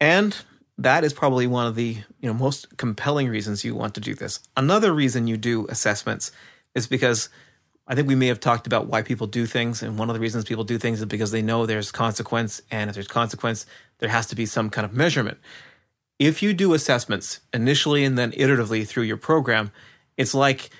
And 0.00 0.36
that 0.78 1.04
is 1.04 1.12
probably 1.12 1.46
one 1.46 1.66
of 1.66 1.74
the 1.74 1.98
you 2.20 2.28
know 2.28 2.34
most 2.34 2.76
compelling 2.76 3.28
reasons 3.28 3.64
you 3.64 3.74
want 3.74 3.94
to 3.94 4.00
do 4.00 4.14
this. 4.14 4.40
Another 4.56 4.92
reason 4.92 5.26
you 5.26 5.36
do 5.36 5.66
assessments 5.68 6.32
is 6.74 6.86
because 6.86 7.28
I 7.86 7.94
think 7.94 8.08
we 8.08 8.14
may 8.14 8.28
have 8.28 8.40
talked 8.40 8.66
about 8.66 8.86
why 8.86 9.02
people 9.02 9.26
do 9.26 9.44
things, 9.46 9.82
and 9.82 9.98
one 9.98 10.08
of 10.08 10.14
the 10.14 10.20
reasons 10.20 10.44
people 10.44 10.64
do 10.64 10.78
things 10.78 11.00
is 11.00 11.06
because 11.06 11.30
they 11.30 11.42
know 11.42 11.66
there's 11.66 11.90
consequence, 11.90 12.62
and 12.70 12.88
if 12.88 12.94
there's 12.94 13.08
consequence, 13.08 13.66
there 13.98 14.08
has 14.08 14.26
to 14.26 14.36
be 14.36 14.46
some 14.46 14.70
kind 14.70 14.84
of 14.84 14.92
measurement. 14.92 15.38
If 16.18 16.42
you 16.42 16.54
do 16.54 16.74
assessments 16.74 17.40
initially 17.52 18.04
and 18.04 18.16
then 18.16 18.30
iteratively 18.32 18.86
through 18.86 19.04
your 19.04 19.16
program, 19.16 19.72
it's 20.16 20.34
like 20.34 20.70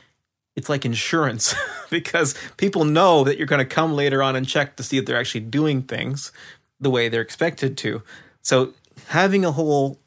it's 0.57 0.69
like 0.69 0.85
insurance 0.85 1.55
because 1.91 2.35
people 2.57 2.85
know 2.85 3.25
that 3.25 3.39
you're 3.39 3.47
going 3.47 3.67
to 3.67 3.75
come 3.75 3.95
later 3.95 4.23
on 4.23 4.37
and 4.37 4.47
check 4.47 4.77
to 4.77 4.83
see 4.83 4.99
if 4.99 5.07
they're 5.07 5.19
actually 5.19 5.41
doing 5.41 5.83
things 5.83 6.33
the 6.81 6.91
way 6.91 7.09
they're 7.09 7.21
expected 7.21 7.77
to. 7.79 8.03
So 8.43 8.75
having 9.09 9.45
a 9.45 9.53
whole 9.53 9.99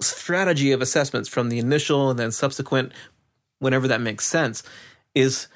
strategy 0.00 0.72
of 0.72 0.80
assessments 0.80 1.28
from 1.28 1.48
the 1.48 1.58
initial 1.58 2.10
and 2.10 2.18
then 2.18 2.30
subsequent, 2.30 2.92
whenever 3.58 3.88
that 3.88 4.00
makes 4.00 4.26
sense, 4.26 4.62
is 5.14 5.48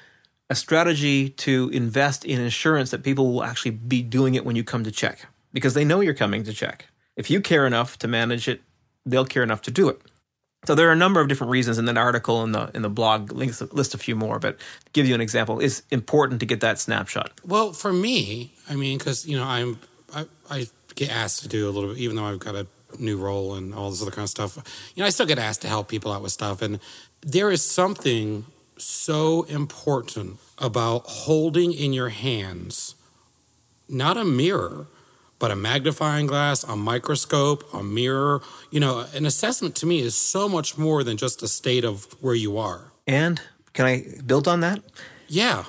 a 0.49 0.55
strategy 0.55 1.29
to 1.29 1.69
invest 1.73 2.23
in 2.23 2.39
insurance 2.39 2.91
that 2.91 3.03
people 3.03 3.33
will 3.33 3.43
actually 3.43 3.71
be 3.71 4.03
doing 4.03 4.35
it 4.35 4.45
when 4.45 4.55
you 4.55 4.63
come 4.63 4.83
to 4.83 4.91
check 4.91 5.25
because 5.53 5.73
they 5.73 5.85
know 5.85 6.01
you're 6.01 6.13
coming 6.13 6.43
to 6.43 6.53
check. 6.53 6.87
If 7.15 7.29
you 7.29 7.41
care 7.41 7.65
enough 7.65 7.97
to 7.99 8.07
manage 8.07 8.47
it, 8.47 8.61
they'll 9.05 9.25
care 9.25 9.43
enough 9.43 9.61
to 9.63 9.71
do 9.71 9.89
it. 9.89 10.01
So 10.67 10.75
there 10.75 10.89
are 10.89 10.93
a 10.93 10.97
number 10.97 11.21
of 11.21 11.27
different 11.27 11.51
reasons 11.51 11.77
in 11.77 11.85
that 11.85 11.97
article 11.97 12.43
in 12.43 12.51
the 12.51 12.71
in 12.73 12.81
the 12.81 12.89
blog 12.89 13.31
links 13.31 13.61
list 13.61 13.93
a 13.93 13.97
few 13.97 14.15
more, 14.15 14.39
but 14.39 14.57
give 14.93 15.07
you 15.07 15.15
an 15.15 15.21
example, 15.21 15.59
it's 15.59 15.83
important 15.91 16.39
to 16.39 16.45
get 16.45 16.61
that 16.61 16.79
snapshot. 16.79 17.31
Well, 17.45 17.73
for 17.73 17.93
me, 17.93 18.53
I 18.69 18.75
mean, 18.75 18.97
because 18.97 19.25
you 19.25 19.37
know, 19.37 19.43
I'm 19.43 19.79
I, 20.13 20.25
I 20.49 20.67
get 20.95 21.09
asked 21.09 21.41
to 21.41 21.47
do 21.47 21.69
a 21.69 21.71
little 21.71 21.89
bit, 21.89 21.99
even 21.99 22.15
though 22.15 22.25
I've 22.25 22.39
got 22.39 22.55
a 22.55 22.67
new 22.97 23.17
role 23.17 23.55
and 23.55 23.73
all 23.73 23.89
this 23.89 24.01
other 24.01 24.11
kind 24.11 24.23
of 24.23 24.29
stuff. 24.29 24.57
You 24.95 25.01
know, 25.01 25.07
I 25.07 25.09
still 25.09 25.25
get 25.25 25.39
asked 25.39 25.61
to 25.61 25.67
help 25.67 25.87
people 25.87 26.11
out 26.11 26.21
with 26.21 26.31
stuff, 26.31 26.61
and 26.61 26.79
there 27.21 27.51
is 27.51 27.63
something 27.63 28.45
so 28.77 29.43
important 29.43 30.39
about 30.57 31.03
holding 31.05 31.73
in 31.73 31.93
your 31.93 32.09
hands 32.09 32.95
not 33.87 34.17
a 34.17 34.25
mirror 34.25 34.87
but 35.39 35.51
a 35.51 35.55
magnifying 35.55 36.27
glass, 36.27 36.63
a 36.63 36.75
microscope, 36.75 37.63
a 37.73 37.83
mirror. 37.83 38.41
You 38.71 38.79
know, 38.79 39.05
an 39.13 39.25
assessment 39.25 39.75
to 39.75 39.85
me 39.85 39.99
is 39.99 40.15
so 40.15 40.47
much 40.47 40.77
more 40.77 41.03
than 41.03 41.17
just 41.17 41.43
a 41.43 41.47
state 41.47 41.83
of 41.83 42.05
where 42.21 42.35
you 42.35 42.57
are. 42.57 42.91
And 43.07 43.41
can 43.73 43.85
I 43.85 44.05
build 44.25 44.47
on 44.47 44.61
that? 44.61 44.81
Yeah. 45.27 45.65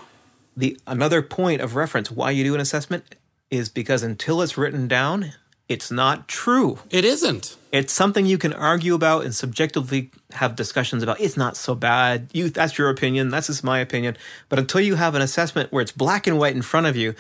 The 0.57 0.79
another 0.87 1.23
point 1.23 1.61
of 1.61 1.75
reference 1.75 2.11
why 2.11 2.31
you 2.31 2.45
do 2.45 2.55
an 2.55 2.61
assessment 2.61 3.17
is 3.51 3.69
because 3.69 4.03
until 4.03 4.41
it's 4.43 4.57
written 4.57 4.89
down, 4.89 5.33
it's 5.69 5.91
not 5.91 6.29
true. 6.29 6.79
It 6.91 7.05
isn't. 7.05 7.57
It's 7.73 7.93
something 7.93 8.25
you 8.25 8.39
can 8.39 8.53
argue 8.53 8.95
about 8.95 9.25
and 9.25 9.35
subjectively 9.35 10.11
have 10.33 10.55
discussions 10.55 11.03
about. 11.03 11.21
It's 11.21 11.37
not 11.37 11.57
so 11.57 11.75
bad. 11.75 12.29
You 12.33 12.49
that's 12.49 12.79
your 12.79 12.89
opinion, 12.89 13.31
that's 13.31 13.49
just 13.49 13.65
my 13.65 13.81
opinion. 13.81 14.17
But 14.49 14.61
until 14.61 14.81
you 14.81 14.95
have 14.95 15.15
an 15.15 15.23
assessment 15.23 15.73
where 15.73 15.83
it's 15.83 15.93
black 15.93 16.27
and 16.27 16.39
white 16.39 16.55
in 16.55 16.63
front 16.63 16.87
of 16.87 16.97
you, 16.97 17.15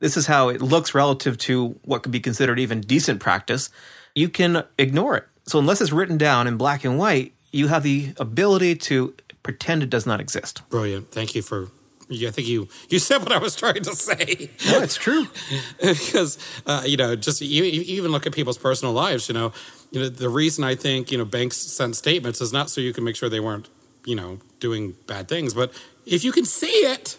this 0.00 0.16
is 0.16 0.26
how 0.26 0.48
it 0.48 0.60
looks 0.60 0.94
relative 0.94 1.38
to 1.38 1.78
what 1.84 2.02
could 2.02 2.12
be 2.12 2.20
considered 2.20 2.58
even 2.58 2.80
decent 2.80 3.20
practice, 3.20 3.70
you 4.14 4.28
can 4.28 4.64
ignore 4.78 5.16
it. 5.16 5.24
So 5.46 5.58
unless 5.58 5.80
it's 5.80 5.92
written 5.92 6.18
down 6.18 6.46
in 6.46 6.56
black 6.56 6.84
and 6.84 6.98
white, 6.98 7.32
you 7.52 7.68
have 7.68 7.82
the 7.82 8.14
ability 8.18 8.76
to 8.76 9.14
pretend 9.42 9.82
it 9.82 9.90
does 9.90 10.06
not 10.06 10.20
exist. 10.20 10.68
Brilliant. 10.68 11.10
Thank 11.10 11.34
you 11.34 11.42
for 11.42 11.68
I 12.10 12.30
think 12.30 12.48
you 12.48 12.68
you 12.88 12.98
said 12.98 13.18
what 13.18 13.30
I 13.30 13.38
was 13.38 13.54
trying 13.54 13.82
to 13.82 13.94
say. 13.94 14.50
No, 14.66 14.80
it's 14.80 14.96
true. 14.96 15.28
because 15.80 16.38
uh, 16.66 16.82
you 16.84 16.96
know, 16.96 17.14
just 17.14 17.40
you, 17.40 17.62
you 17.64 17.82
even 17.82 18.10
look 18.10 18.26
at 18.26 18.32
people's 18.32 18.58
personal 18.58 18.92
lives. 18.92 19.28
You 19.28 19.34
know, 19.34 19.52
you 19.92 20.00
know 20.00 20.08
the 20.08 20.28
reason 20.28 20.64
I 20.64 20.74
think 20.74 21.12
you 21.12 21.18
know 21.18 21.24
banks 21.24 21.56
sent 21.56 21.94
statements 21.94 22.40
is 22.40 22.52
not 22.52 22.68
so 22.68 22.80
you 22.80 22.92
can 22.92 23.04
make 23.04 23.14
sure 23.14 23.28
they 23.28 23.40
weren't 23.40 23.68
you 24.04 24.16
know 24.16 24.40
doing 24.58 24.96
bad 25.06 25.28
things, 25.28 25.54
but 25.54 25.72
if 26.04 26.24
you 26.24 26.32
can 26.32 26.44
see 26.44 26.66
it, 26.66 27.16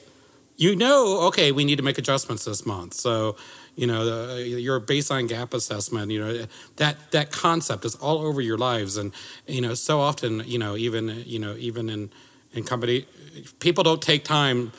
you 0.61 0.75
know, 0.75 1.21
okay, 1.21 1.51
we 1.51 1.65
need 1.65 1.77
to 1.77 1.83
make 1.83 1.97
adjustments 1.97 2.45
this 2.45 2.67
month. 2.67 2.93
So, 2.93 3.35
you 3.75 3.87
know, 3.87 4.05
the, 4.05 4.47
your 4.47 4.79
baseline 4.79 5.27
gap 5.27 5.55
assessment, 5.55 6.11
you 6.11 6.19
know, 6.23 6.45
that 6.75 7.11
that 7.11 7.31
concept 7.31 7.83
is 7.83 7.95
all 7.95 8.19
over 8.19 8.41
your 8.41 8.59
lives, 8.59 8.95
and 8.95 9.11
you 9.47 9.59
know, 9.59 9.73
so 9.73 9.99
often, 9.99 10.43
you 10.45 10.59
know, 10.59 10.77
even 10.77 11.23
you 11.25 11.39
know, 11.39 11.55
even 11.57 11.89
in 11.89 12.11
in 12.53 12.63
company, 12.63 13.07
people 13.59 13.83
don't 13.83 14.03
take 14.03 14.23
time 14.23 14.71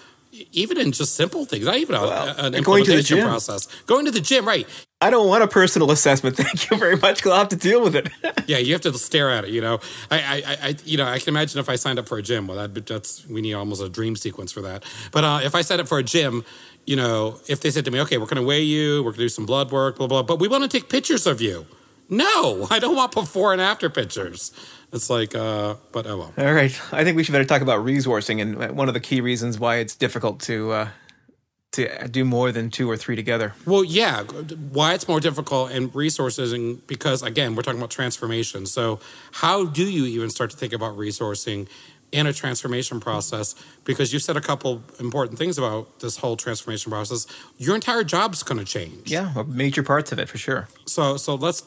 even 0.53 0.79
in 0.79 0.93
just 0.93 1.15
simple 1.15 1.45
things, 1.45 1.67
not 1.67 1.77
even 1.77 1.95
well, 1.95 2.11
a, 2.11 2.47
an 2.47 2.55
implementation 2.55 3.21
process. 3.21 3.67
Going 3.87 4.07
to 4.07 4.11
the 4.11 4.21
gym, 4.21 4.47
right? 4.47 4.67
I 5.03 5.11
don't 5.11 5.27
want 5.27 5.43
a 5.43 5.49
personal 5.49 5.91
assessment. 5.91 6.37
Thank 6.43 6.71
you 6.71 6.77
very 6.77 6.97
much. 6.97 7.27
I'll 7.27 7.37
have 7.37 7.49
to 7.49 7.57
deal 7.57 7.83
with 7.83 7.97
it. 7.97 8.09
yeah, 8.47 8.59
you 8.59 8.73
have 8.73 8.83
to 8.83 8.93
stare 8.95 9.31
at 9.31 9.45
it. 9.45 9.51
You 9.51 9.61
know, 9.61 9.81
I, 10.13 10.19
I, 10.19 10.69
I, 10.69 10.77
you 10.85 10.97
know, 10.97 11.07
I 11.07 11.19
can 11.19 11.31
imagine 11.31 11.59
if 11.59 11.69
I 11.69 11.75
signed 11.75 11.99
up 11.99 12.07
for 12.09 12.19
a 12.19 12.23
gym. 12.23 12.47
Well, 12.47 12.57
that, 12.57 12.87
that's 12.87 13.27
we 13.27 13.41
need 13.41 13.55
almost 13.55 13.83
a 13.83 13.89
dream 13.89 14.15
sequence 14.15 14.53
for 14.53 14.63
that. 14.63 14.85
But 15.11 15.25
uh, 15.25 15.41
if 15.43 15.57
I 15.57 15.63
signed 15.63 15.81
up 15.81 15.89
for 15.89 15.99
a 15.99 16.05
gym, 16.05 16.45
you 16.87 16.95
know, 16.95 17.41
if 17.49 17.61
they 17.61 17.71
said 17.73 17.85
to 17.87 17.91
me, 17.91 18.01
"Okay, 18.03 18.17
we're 18.17 18.27
going 18.27 18.37
to 18.37 18.47
weigh 18.47 18.63
you, 18.63 18.99
we're 18.99 19.11
going 19.11 19.15
to 19.15 19.25
do 19.25 19.29
some 19.29 19.45
blood 19.45 19.73
work, 19.73 19.99
blah 19.99 20.07
blah," 20.07 20.23
but 20.23 20.39
we 20.39 20.47
want 20.47 20.63
to 20.63 20.69
take 20.69 20.89
pictures 20.89 21.27
of 21.27 21.41
you. 21.41 21.67
No, 22.09 22.69
I 22.71 22.79
don't 22.79 22.95
want 22.95 23.13
before 23.13 23.53
and 23.53 23.61
after 23.61 23.91
pictures. 23.91 24.53
It's 24.93 25.09
like, 25.11 25.35
uh, 25.35 25.77
but 25.91 26.07
oh 26.07 26.19
well. 26.19 26.35
All 26.39 26.53
right, 26.53 26.79
I 26.93 27.03
think 27.03 27.17
we 27.17 27.25
should 27.25 27.33
better 27.33 27.45
talk 27.45 27.63
about 27.63 27.85
resourcing 27.85 28.41
and 28.41 28.77
one 28.77 28.87
of 28.87 28.95
the 28.95 29.01
key 29.01 29.21
reasons 29.21 29.59
why 29.59 29.77
it's 29.77 29.97
difficult 29.97 30.39
to 30.43 30.71
uh, 30.71 30.89
to 31.73 32.09
do 32.09 32.25
more 32.25 32.53
than 32.53 32.71
two 32.71 32.91
or 32.91 32.97
three 32.97 33.17
together. 33.17 33.55
Well, 33.67 33.83
yeah, 33.83 34.23
why 34.23 34.95
it's 34.95 35.09
more 35.09 35.21
difficult 35.21 35.71
and 35.71 35.95
resources, 35.95 36.53
and 36.53 36.87
because 36.87 37.23
again, 37.23 37.55
we're 37.55 37.63
talking 37.63 37.81
about 37.81 37.91
transformation. 37.91 38.67
So, 38.67 39.01
how 39.33 39.65
do 39.65 39.85
you 39.85 40.05
even 40.05 40.31
start 40.31 40.51
to 40.51 40.57
think 40.57 40.73
about 40.73 40.97
resourcing 40.97 41.69
in 42.13 42.27
a 42.27 42.33
transformation 42.33 43.01
process 43.01 43.55
because 43.85 44.13
you 44.13 44.19
said 44.19 44.37
a 44.37 44.41
couple 44.41 44.83
important 45.01 45.39
things 45.39 45.57
about 45.59 46.01
this 46.01 46.19
whole 46.19 46.37
transformation 46.37 46.93
process 46.93 47.27
your 47.57 47.75
entire 47.75 48.05
job's 48.05 48.43
going 48.43 48.59
to 48.59 48.65
change. 48.65 49.11
Yeah 49.11 49.33
major 49.49 49.83
parts 49.83 50.13
of 50.13 50.19
it 50.19 50.29
for 50.29 50.39
sure. 50.39 50.69
So 50.87 51.17
so 51.17 51.35
let's 51.35 51.65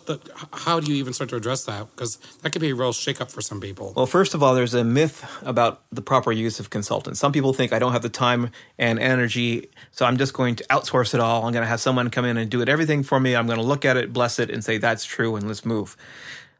how 0.53 0.79
do 0.79 0.91
you 0.91 0.97
even 0.97 1.13
start 1.13 1.29
to 1.31 1.35
address 1.35 1.65
that? 1.65 1.87
Because 1.91 2.17
that 2.41 2.51
could 2.51 2.61
be 2.61 2.69
a 2.69 2.75
real 2.75 2.93
shakeup 2.93 3.31
for 3.31 3.41
some 3.41 3.59
people. 3.59 3.93
Well 3.95 4.05
first 4.05 4.33
of 4.33 4.43
all 4.43 4.53
there's 4.53 4.73
a 4.73 4.83
myth 4.83 5.25
about 5.41 5.81
the 5.91 6.01
proper 6.01 6.31
use 6.31 6.59
of 6.59 6.69
consultants. 6.69 7.19
Some 7.19 7.31
people 7.31 7.53
think 7.53 7.73
i 7.73 7.79
don't 7.79 7.91
have 7.91 8.03
the 8.03 8.09
time 8.09 8.51
and 8.77 8.99
energy 8.99 9.69
so 9.91 10.05
i'm 10.05 10.17
just 10.17 10.33
going 10.33 10.55
to 10.57 10.63
outsource 10.65 11.13
it 11.13 11.19
all. 11.19 11.45
I'm 11.45 11.51
going 11.51 11.63
to 11.63 11.69
have 11.69 11.81
someone 11.81 12.09
come 12.09 12.25
in 12.25 12.37
and 12.37 12.49
do 12.49 12.61
it 12.61 12.69
everything 12.69 13.03
for 13.03 13.19
me. 13.19 13.35
I'm 13.35 13.47
going 13.47 13.59
to 13.59 13.65
look 13.65 13.83
at 13.85 13.97
it 13.97 14.13
bless 14.13 14.37
it 14.39 14.49
and 14.49 14.63
say 14.63 14.77
that's 14.77 15.05
true 15.05 15.35
and 15.35 15.47
let's 15.47 15.65
move 15.65 15.97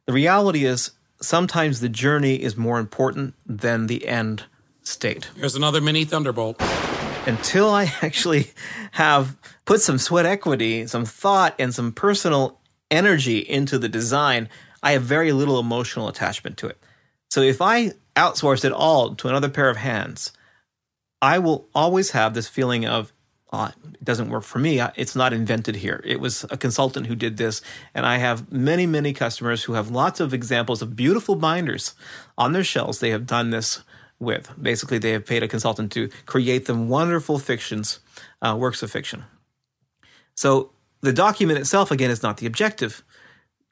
the 0.05 0.13
reality 0.13 0.65
is 0.65 0.91
sometimes 1.25 1.79
the 1.79 1.89
journey 1.89 2.35
is 2.35 2.55
more 2.55 2.79
important 2.79 3.33
than 3.45 3.87
the 3.87 4.07
end 4.07 4.43
state. 4.83 5.29
Here's 5.35 5.55
another 5.55 5.81
mini 5.81 6.05
thunderbolt. 6.05 6.61
Until 7.25 7.69
I 7.69 7.83
actually 8.01 8.51
have 8.91 9.35
put 9.65 9.81
some 9.81 9.97
sweat 9.97 10.25
equity, 10.25 10.87
some 10.87 11.05
thought, 11.05 11.55
and 11.57 11.73
some 11.73 11.91
personal 11.91 12.59
energy 12.91 13.39
into 13.39 13.79
the 13.79 13.89
design, 13.89 14.47
I 14.83 14.91
have 14.91 15.03
very 15.03 15.31
little 15.31 15.59
emotional 15.59 16.07
attachment 16.07 16.57
to 16.57 16.67
it. 16.67 16.77
So 17.29 17.41
if 17.41 17.61
I 17.61 17.93
outsource 18.15 18.63
it 18.63 18.71
all 18.71 19.15
to 19.15 19.27
another 19.27 19.49
pair 19.49 19.69
of 19.69 19.77
hands, 19.77 20.31
I 21.21 21.39
will 21.39 21.67
always 21.73 22.11
have 22.11 22.33
this 22.33 22.47
feeling 22.47 22.85
of 22.85 23.11
uh, 23.55 23.71
it 23.93 24.03
doesn't 24.03 24.29
work 24.29 24.43
for 24.43 24.59
me. 24.59 24.81
It's 24.95 25.15
not 25.15 25.31
invented 25.33 25.77
here. 25.77 26.01
It 26.03 26.19
was 26.19 26.43
a 26.51 26.57
consultant 26.57 27.07
who 27.07 27.15
did 27.15 27.37
this. 27.37 27.61
And 27.93 28.05
I 28.05 28.17
have 28.17 28.51
many, 28.51 28.85
many 28.85 29.13
customers 29.13 29.63
who 29.63 29.73
have 29.73 29.89
lots 29.89 30.19
of 30.19 30.33
examples 30.33 30.81
of 30.81 30.95
beautiful 30.95 31.35
binders 31.35 31.95
on 32.37 32.51
their 32.51 32.63
shelves 32.63 32.99
they 32.99 33.11
have 33.11 33.25
done 33.25 33.51
this 33.51 33.83
with. 34.19 34.51
Basically, 34.61 34.97
they 34.97 35.11
have 35.11 35.25
paid 35.25 35.43
a 35.43 35.47
consultant 35.47 35.91
to 35.93 36.09
create 36.25 36.65
them 36.65 36.89
wonderful 36.89 37.39
fictions, 37.39 37.99
uh, 38.41 38.55
works 38.59 38.83
of 38.83 38.91
fiction. 38.91 39.23
So 40.35 40.71
the 41.01 41.13
document 41.13 41.59
itself, 41.59 41.91
again, 41.91 42.11
is 42.11 42.21
not 42.21 42.37
the 42.37 42.47
objective 42.47 43.03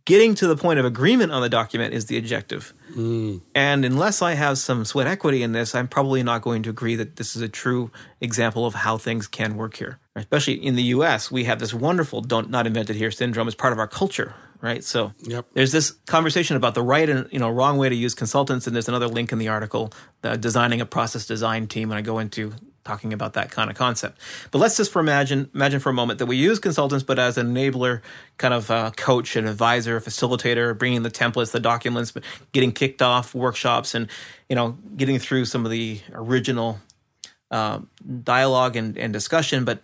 getting 0.05 0.35
to 0.35 0.47
the 0.47 0.55
point 0.55 0.79
of 0.79 0.85
agreement 0.85 1.31
on 1.31 1.41
the 1.41 1.49
document 1.49 1.93
is 1.93 2.05
the 2.05 2.17
objective. 2.17 2.73
Mm. 2.91 3.41
And 3.55 3.85
unless 3.85 4.21
I 4.21 4.33
have 4.33 4.57
some 4.57 4.83
sweat 4.85 5.07
equity 5.07 5.43
in 5.43 5.53
this, 5.53 5.73
I'm 5.73 5.87
probably 5.87 6.23
not 6.23 6.41
going 6.41 6.63
to 6.63 6.69
agree 6.69 6.95
that 6.95 7.15
this 7.15 7.35
is 7.35 7.41
a 7.41 7.49
true 7.49 7.91
example 8.19 8.65
of 8.65 8.73
how 8.73 8.97
things 8.97 9.27
can 9.27 9.55
work 9.55 9.77
here. 9.77 9.99
Especially 10.15 10.53
in 10.53 10.75
the 10.75 10.83
US, 10.83 11.31
we 11.31 11.45
have 11.45 11.59
this 11.59 11.73
wonderful 11.73 12.21
don't 12.21 12.49
not 12.49 12.67
invented 12.67 12.95
here 12.95 13.11
syndrome 13.11 13.47
as 13.47 13.55
part 13.55 13.73
of 13.73 13.79
our 13.79 13.87
culture, 13.87 14.35
right? 14.61 14.83
So 14.83 15.13
yep. 15.19 15.47
there's 15.53 15.71
this 15.71 15.91
conversation 16.05 16.55
about 16.55 16.75
the 16.75 16.83
right 16.83 17.09
and 17.09 17.27
you 17.31 17.39
know 17.39 17.49
wrong 17.49 17.77
way 17.77 17.89
to 17.89 17.95
use 17.95 18.13
consultants 18.13 18.67
and 18.67 18.75
there's 18.75 18.89
another 18.89 19.07
link 19.07 19.31
in 19.31 19.39
the 19.39 19.47
article, 19.47 19.91
the 20.21 20.37
designing 20.37 20.81
a 20.81 20.85
process 20.85 21.25
design 21.25 21.65
team 21.67 21.89
and 21.89 21.97
I 21.97 22.01
go 22.01 22.19
into 22.19 22.53
talking 22.83 23.13
about 23.13 23.33
that 23.33 23.49
kind 23.51 23.69
of 23.69 23.75
concept. 23.75 24.19
But 24.51 24.59
let's 24.59 24.77
just 24.77 24.91
for 24.91 24.99
imagine 24.99 25.49
imagine 25.53 25.79
for 25.79 25.89
a 25.89 25.93
moment 25.93 26.19
that 26.19 26.25
we 26.25 26.35
use 26.35 26.59
consultants, 26.59 27.03
but 27.03 27.19
as 27.19 27.37
an 27.37 27.53
enabler, 27.53 28.01
kind 28.37 28.53
of 28.53 28.69
a 28.69 28.91
coach, 28.95 29.35
an 29.35 29.47
advisor, 29.47 29.99
facilitator, 29.99 30.77
bringing 30.77 31.03
the 31.03 31.11
templates, 31.11 31.51
the 31.51 31.59
documents, 31.59 32.11
but 32.11 32.23
getting 32.51 32.71
kicked 32.71 33.01
off 33.01 33.33
workshops, 33.33 33.95
and 33.95 34.07
you 34.49 34.55
know 34.55 34.77
getting 34.97 35.19
through 35.19 35.45
some 35.45 35.65
of 35.65 35.71
the 35.71 36.01
original 36.13 36.79
uh, 37.51 37.79
dialogue 38.23 38.75
and, 38.75 38.97
and 38.97 39.13
discussion, 39.13 39.63
but 39.63 39.81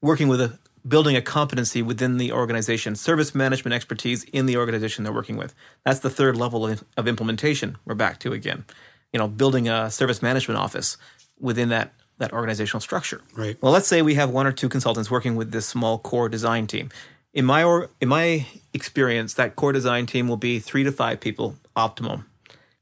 working 0.00 0.28
with 0.28 0.40
a 0.40 0.58
building 0.86 1.16
a 1.16 1.22
competency 1.22 1.80
within 1.80 2.18
the 2.18 2.30
organization, 2.30 2.94
service 2.94 3.34
management 3.34 3.72
expertise 3.72 4.24
in 4.24 4.46
the 4.46 4.56
organization 4.56 5.02
they're 5.02 5.12
working 5.12 5.36
with. 5.36 5.54
That's 5.84 6.00
the 6.00 6.10
third 6.10 6.36
level 6.36 6.66
of, 6.66 6.84
of 6.96 7.08
implementation. 7.08 7.78
We're 7.86 7.94
back 7.94 8.18
to 8.20 8.32
again, 8.32 8.64
you 9.12 9.18
know, 9.18 9.28
building 9.28 9.68
a 9.68 9.90
service 9.90 10.20
management 10.20 10.58
office 10.58 10.98
within 11.40 11.70
that 11.70 11.94
that 12.18 12.32
organizational 12.32 12.80
structure. 12.80 13.20
Right. 13.36 13.60
Well, 13.60 13.72
let's 13.72 13.88
say 13.88 14.02
we 14.02 14.14
have 14.14 14.30
one 14.30 14.46
or 14.46 14.52
two 14.52 14.68
consultants 14.68 15.10
working 15.10 15.36
with 15.36 15.50
this 15.50 15.66
small 15.66 15.98
core 15.98 16.28
design 16.28 16.66
team. 16.66 16.90
In 17.32 17.44
my 17.44 17.64
or, 17.64 17.90
in 18.00 18.08
my 18.08 18.46
experience, 18.72 19.34
that 19.34 19.56
core 19.56 19.72
design 19.72 20.06
team 20.06 20.28
will 20.28 20.36
be 20.36 20.60
three 20.60 20.84
to 20.84 20.92
five 20.92 21.20
people 21.20 21.56
optimum, 21.74 22.26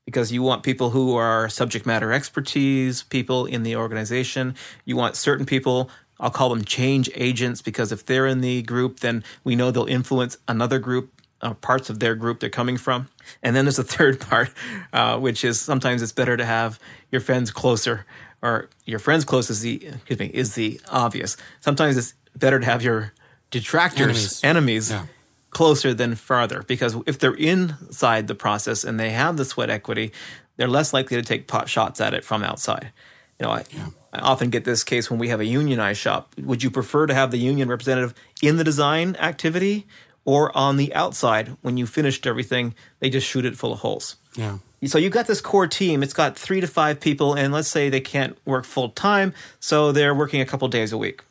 because 0.04 0.32
you 0.32 0.42
want 0.42 0.62
people 0.62 0.90
who 0.90 1.16
are 1.16 1.48
subject 1.48 1.86
matter 1.86 2.12
expertise, 2.12 3.02
people 3.04 3.46
in 3.46 3.62
the 3.62 3.76
organization. 3.76 4.54
You 4.84 4.96
want 4.96 5.16
certain 5.16 5.46
people. 5.46 5.90
I'll 6.20 6.30
call 6.30 6.50
them 6.50 6.64
change 6.64 7.10
agents 7.14 7.62
because 7.62 7.90
if 7.90 8.04
they're 8.06 8.26
in 8.26 8.40
the 8.40 8.62
group, 8.62 9.00
then 9.00 9.24
we 9.42 9.56
know 9.56 9.70
they'll 9.70 9.86
influence 9.86 10.36
another 10.46 10.78
group, 10.78 11.20
uh, 11.40 11.54
parts 11.54 11.90
of 11.90 11.98
their 11.98 12.14
group 12.14 12.40
they're 12.40 12.50
coming 12.50 12.76
from. 12.76 13.08
And 13.42 13.56
then 13.56 13.64
there's 13.64 13.78
a 13.78 13.84
third 13.84 14.20
part, 14.28 14.50
uh, 14.92 15.18
which 15.18 15.44
is 15.44 15.60
sometimes 15.60 16.02
it's 16.02 16.12
better 16.12 16.36
to 16.36 16.44
have 16.44 16.78
your 17.10 17.20
friends 17.20 17.50
closer 17.50 18.04
or 18.42 18.68
your 18.84 18.98
friends 18.98 19.24
close 19.24 19.48
is 19.50 19.60
the 19.60 19.86
excuse 19.86 20.18
me 20.18 20.26
is 20.26 20.54
the 20.54 20.80
obvious. 20.90 21.36
Sometimes 21.60 21.96
it's 21.96 22.14
better 22.36 22.58
to 22.60 22.66
have 22.66 22.82
your 22.82 23.12
detractors, 23.50 24.42
Enemies. 24.42 24.44
enemies, 24.44 24.90
Yeah. 24.90 25.06
closer 25.50 25.92
than 25.94 26.14
farther 26.14 26.62
because 26.62 26.96
if 27.06 27.18
they're 27.18 27.34
inside 27.34 28.26
the 28.26 28.34
process 28.34 28.84
and 28.84 28.98
they 28.98 29.10
have 29.10 29.36
the 29.36 29.44
sweat 29.44 29.70
equity, 29.70 30.12
they're 30.56 30.68
less 30.68 30.92
likely 30.92 31.16
to 31.16 31.22
take 31.22 31.46
pot 31.46 31.68
shots 31.68 32.00
at 32.00 32.14
it 32.14 32.24
from 32.24 32.42
outside. 32.42 32.90
You 33.38 33.46
know, 33.46 33.52
I, 33.52 33.64
I 34.12 34.18
often 34.20 34.50
get 34.50 34.64
this 34.64 34.84
case 34.84 35.10
when 35.10 35.18
we 35.18 35.28
have 35.28 35.40
a 35.40 35.44
unionized 35.44 36.00
shop. 36.00 36.34
Would 36.38 36.62
you 36.62 36.70
prefer 36.70 37.06
to 37.06 37.14
have 37.14 37.30
the 37.30 37.38
union 37.38 37.68
representative 37.68 38.14
in 38.42 38.56
the 38.56 38.64
design 38.64 39.16
activity 39.18 39.86
or 40.24 40.56
on 40.56 40.76
the 40.76 40.94
outside 40.94 41.56
when 41.62 41.76
you 41.76 41.86
finished 41.86 42.26
everything? 42.26 42.74
They 43.00 43.10
just 43.10 43.26
shoot 43.26 43.44
it 43.44 43.56
full 43.56 43.72
of 43.72 43.80
holes. 43.80 44.16
Yeah. 44.36 44.58
So 44.84 44.98
you've 44.98 45.12
got 45.12 45.28
this 45.28 45.40
core 45.40 45.68
team. 45.68 46.02
It's 46.02 46.12
got 46.12 46.36
three 46.36 46.60
to 46.60 46.66
five 46.66 47.00
people, 47.00 47.34
and 47.34 47.52
let's 47.52 47.68
say 47.68 47.88
they 47.88 48.00
can't 48.00 48.36
work 48.44 48.64
full 48.64 48.88
time, 48.90 49.32
so 49.60 49.92
they're 49.92 50.14
working 50.14 50.40
a 50.40 50.46
couple 50.46 50.66
days 50.68 50.92
a 50.92 50.98
week. 50.98 51.22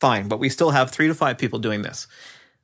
Fine, 0.00 0.28
but 0.28 0.40
we 0.40 0.48
still 0.48 0.70
have 0.70 0.90
three 0.90 1.06
to 1.06 1.14
five 1.14 1.38
people 1.38 1.58
doing 1.58 1.82
this. 1.82 2.08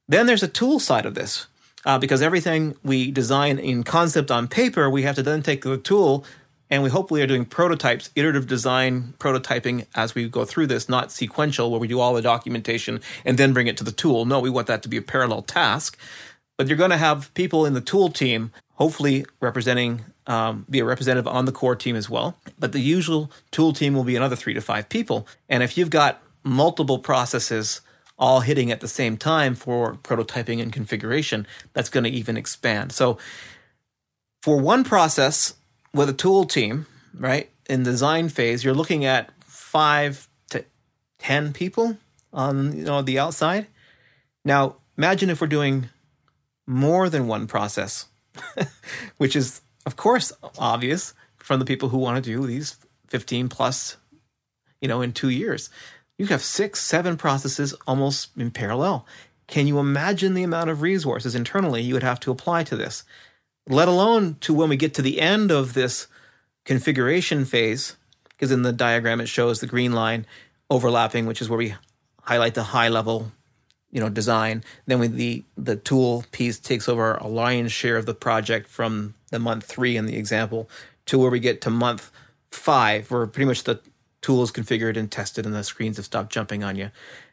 Then 0.08 0.26
there's 0.26 0.42
a 0.42 0.48
tool 0.48 0.80
side 0.80 1.06
of 1.06 1.14
this, 1.14 1.46
uh, 1.84 1.98
because 1.98 2.22
everything 2.22 2.76
we 2.82 3.10
design 3.12 3.58
in 3.58 3.84
concept 3.84 4.30
on 4.30 4.48
paper, 4.48 4.90
we 4.90 5.02
have 5.02 5.14
to 5.14 5.22
then 5.22 5.42
take 5.42 5.62
the 5.62 5.78
tool, 5.78 6.24
and 6.68 6.82
we 6.82 6.90
hopefully 6.90 7.22
are 7.22 7.26
doing 7.26 7.44
prototypes, 7.44 8.10
iterative 8.16 8.48
design 8.48 9.14
prototyping 9.18 9.86
as 9.94 10.14
we 10.14 10.28
go 10.28 10.44
through 10.44 10.66
this, 10.66 10.88
not 10.88 11.12
sequential 11.12 11.70
where 11.70 11.80
we 11.80 11.86
do 11.86 12.00
all 12.00 12.14
the 12.14 12.22
documentation 12.22 13.00
and 13.24 13.38
then 13.38 13.52
bring 13.52 13.68
it 13.68 13.76
to 13.76 13.84
the 13.84 13.92
tool. 13.92 14.24
No, 14.24 14.40
we 14.40 14.50
want 14.50 14.66
that 14.66 14.82
to 14.82 14.88
be 14.88 14.96
a 14.96 15.02
parallel 15.02 15.42
task 15.42 15.98
but 16.62 16.68
you're 16.68 16.78
going 16.78 16.90
to 16.90 16.96
have 16.96 17.32
people 17.34 17.66
in 17.66 17.74
the 17.74 17.80
tool 17.80 18.08
team, 18.08 18.52
hopefully 18.74 19.24
representing, 19.40 20.04
um, 20.26 20.66
be 20.68 20.78
a 20.78 20.84
representative 20.84 21.26
on 21.26 21.44
the 21.44 21.52
core 21.52 21.76
team 21.76 21.96
as 21.96 22.08
well. 22.08 22.38
But 22.58 22.72
the 22.72 22.80
usual 22.80 23.30
tool 23.50 23.72
team 23.72 23.94
will 23.94 24.04
be 24.04 24.16
another 24.16 24.36
three 24.36 24.54
to 24.54 24.60
five 24.60 24.88
people. 24.88 25.26
And 25.48 25.62
if 25.62 25.76
you've 25.76 25.90
got 25.90 26.22
multiple 26.44 26.98
processes 26.98 27.80
all 28.18 28.40
hitting 28.40 28.70
at 28.70 28.80
the 28.80 28.88
same 28.88 29.16
time 29.16 29.54
for 29.54 29.94
prototyping 29.94 30.62
and 30.62 30.72
configuration, 30.72 31.46
that's 31.72 31.88
going 31.88 32.04
to 32.04 32.10
even 32.10 32.36
expand. 32.36 32.92
So 32.92 33.18
for 34.42 34.60
one 34.60 34.84
process 34.84 35.54
with 35.94 36.08
a 36.08 36.12
tool 36.12 36.44
team, 36.44 36.86
right, 37.14 37.50
in 37.68 37.82
design 37.82 38.28
phase, 38.28 38.64
you're 38.64 38.74
looking 38.74 39.04
at 39.04 39.30
five 39.44 40.28
to 40.50 40.64
10 41.18 41.52
people 41.52 41.96
on 42.32 42.76
you 42.76 42.84
know 42.84 43.02
the 43.02 43.18
outside. 43.18 43.66
Now, 44.44 44.76
imagine 44.96 45.30
if 45.30 45.40
we're 45.40 45.46
doing 45.46 45.88
more 46.66 47.08
than 47.08 47.26
one 47.26 47.46
process, 47.46 48.06
which 49.16 49.36
is, 49.36 49.60
of 49.86 49.96
course, 49.96 50.32
obvious 50.58 51.14
from 51.36 51.58
the 51.58 51.64
people 51.64 51.88
who 51.88 51.98
want 51.98 52.22
to 52.22 52.30
do 52.30 52.46
these 52.46 52.78
15 53.08 53.48
plus, 53.48 53.96
you 54.80 54.88
know, 54.88 55.02
in 55.02 55.12
two 55.12 55.28
years. 55.28 55.70
You 56.18 56.26
have 56.26 56.42
six, 56.42 56.80
seven 56.80 57.16
processes 57.16 57.74
almost 57.86 58.30
in 58.36 58.50
parallel. 58.50 59.06
Can 59.48 59.66
you 59.66 59.78
imagine 59.78 60.34
the 60.34 60.44
amount 60.44 60.70
of 60.70 60.82
resources 60.82 61.34
internally 61.34 61.82
you 61.82 61.94
would 61.94 62.02
have 62.02 62.20
to 62.20 62.30
apply 62.30 62.64
to 62.64 62.76
this? 62.76 63.04
Let 63.68 63.88
alone 63.88 64.36
to 64.40 64.54
when 64.54 64.68
we 64.68 64.76
get 64.76 64.94
to 64.94 65.02
the 65.02 65.20
end 65.20 65.50
of 65.50 65.74
this 65.74 66.06
configuration 66.64 67.44
phase, 67.44 67.96
because 68.28 68.52
in 68.52 68.62
the 68.62 68.72
diagram 68.72 69.20
it 69.20 69.28
shows 69.28 69.60
the 69.60 69.66
green 69.66 69.92
line 69.92 70.26
overlapping, 70.70 71.26
which 71.26 71.42
is 71.42 71.48
where 71.48 71.58
we 71.58 71.74
highlight 72.22 72.54
the 72.54 72.62
high 72.62 72.88
level 72.88 73.32
you 73.92 74.00
know 74.00 74.08
design 74.08 74.64
then 74.86 74.98
when 74.98 75.16
the 75.16 75.44
the 75.56 75.76
tool 75.76 76.24
piece 76.32 76.58
takes 76.58 76.88
over 76.88 77.14
a 77.14 77.26
lion's 77.26 77.70
share 77.70 77.96
of 77.96 78.06
the 78.06 78.14
project 78.14 78.66
from 78.66 79.14
the 79.32 79.40
month 79.40 79.64
three 79.64 79.96
in 79.96 80.06
the 80.06 80.16
example 80.16 80.70
to 81.06 81.18
where 81.18 81.30
we 81.30 81.40
get 81.40 81.60
to 81.62 81.70
month 81.70 82.12
five 82.50 83.10
where 83.10 83.26
pretty 83.26 83.46
much 83.46 83.64
the 83.64 83.80
tool 84.20 84.42
is 84.42 84.52
configured 84.52 84.96
and 84.96 85.10
tested 85.10 85.44
and 85.44 85.54
the 85.54 85.64
screens 85.64 85.96
have 85.96 86.06
stopped 86.06 86.32
jumping 86.32 86.62
on 86.62 86.76
you. 86.76 86.90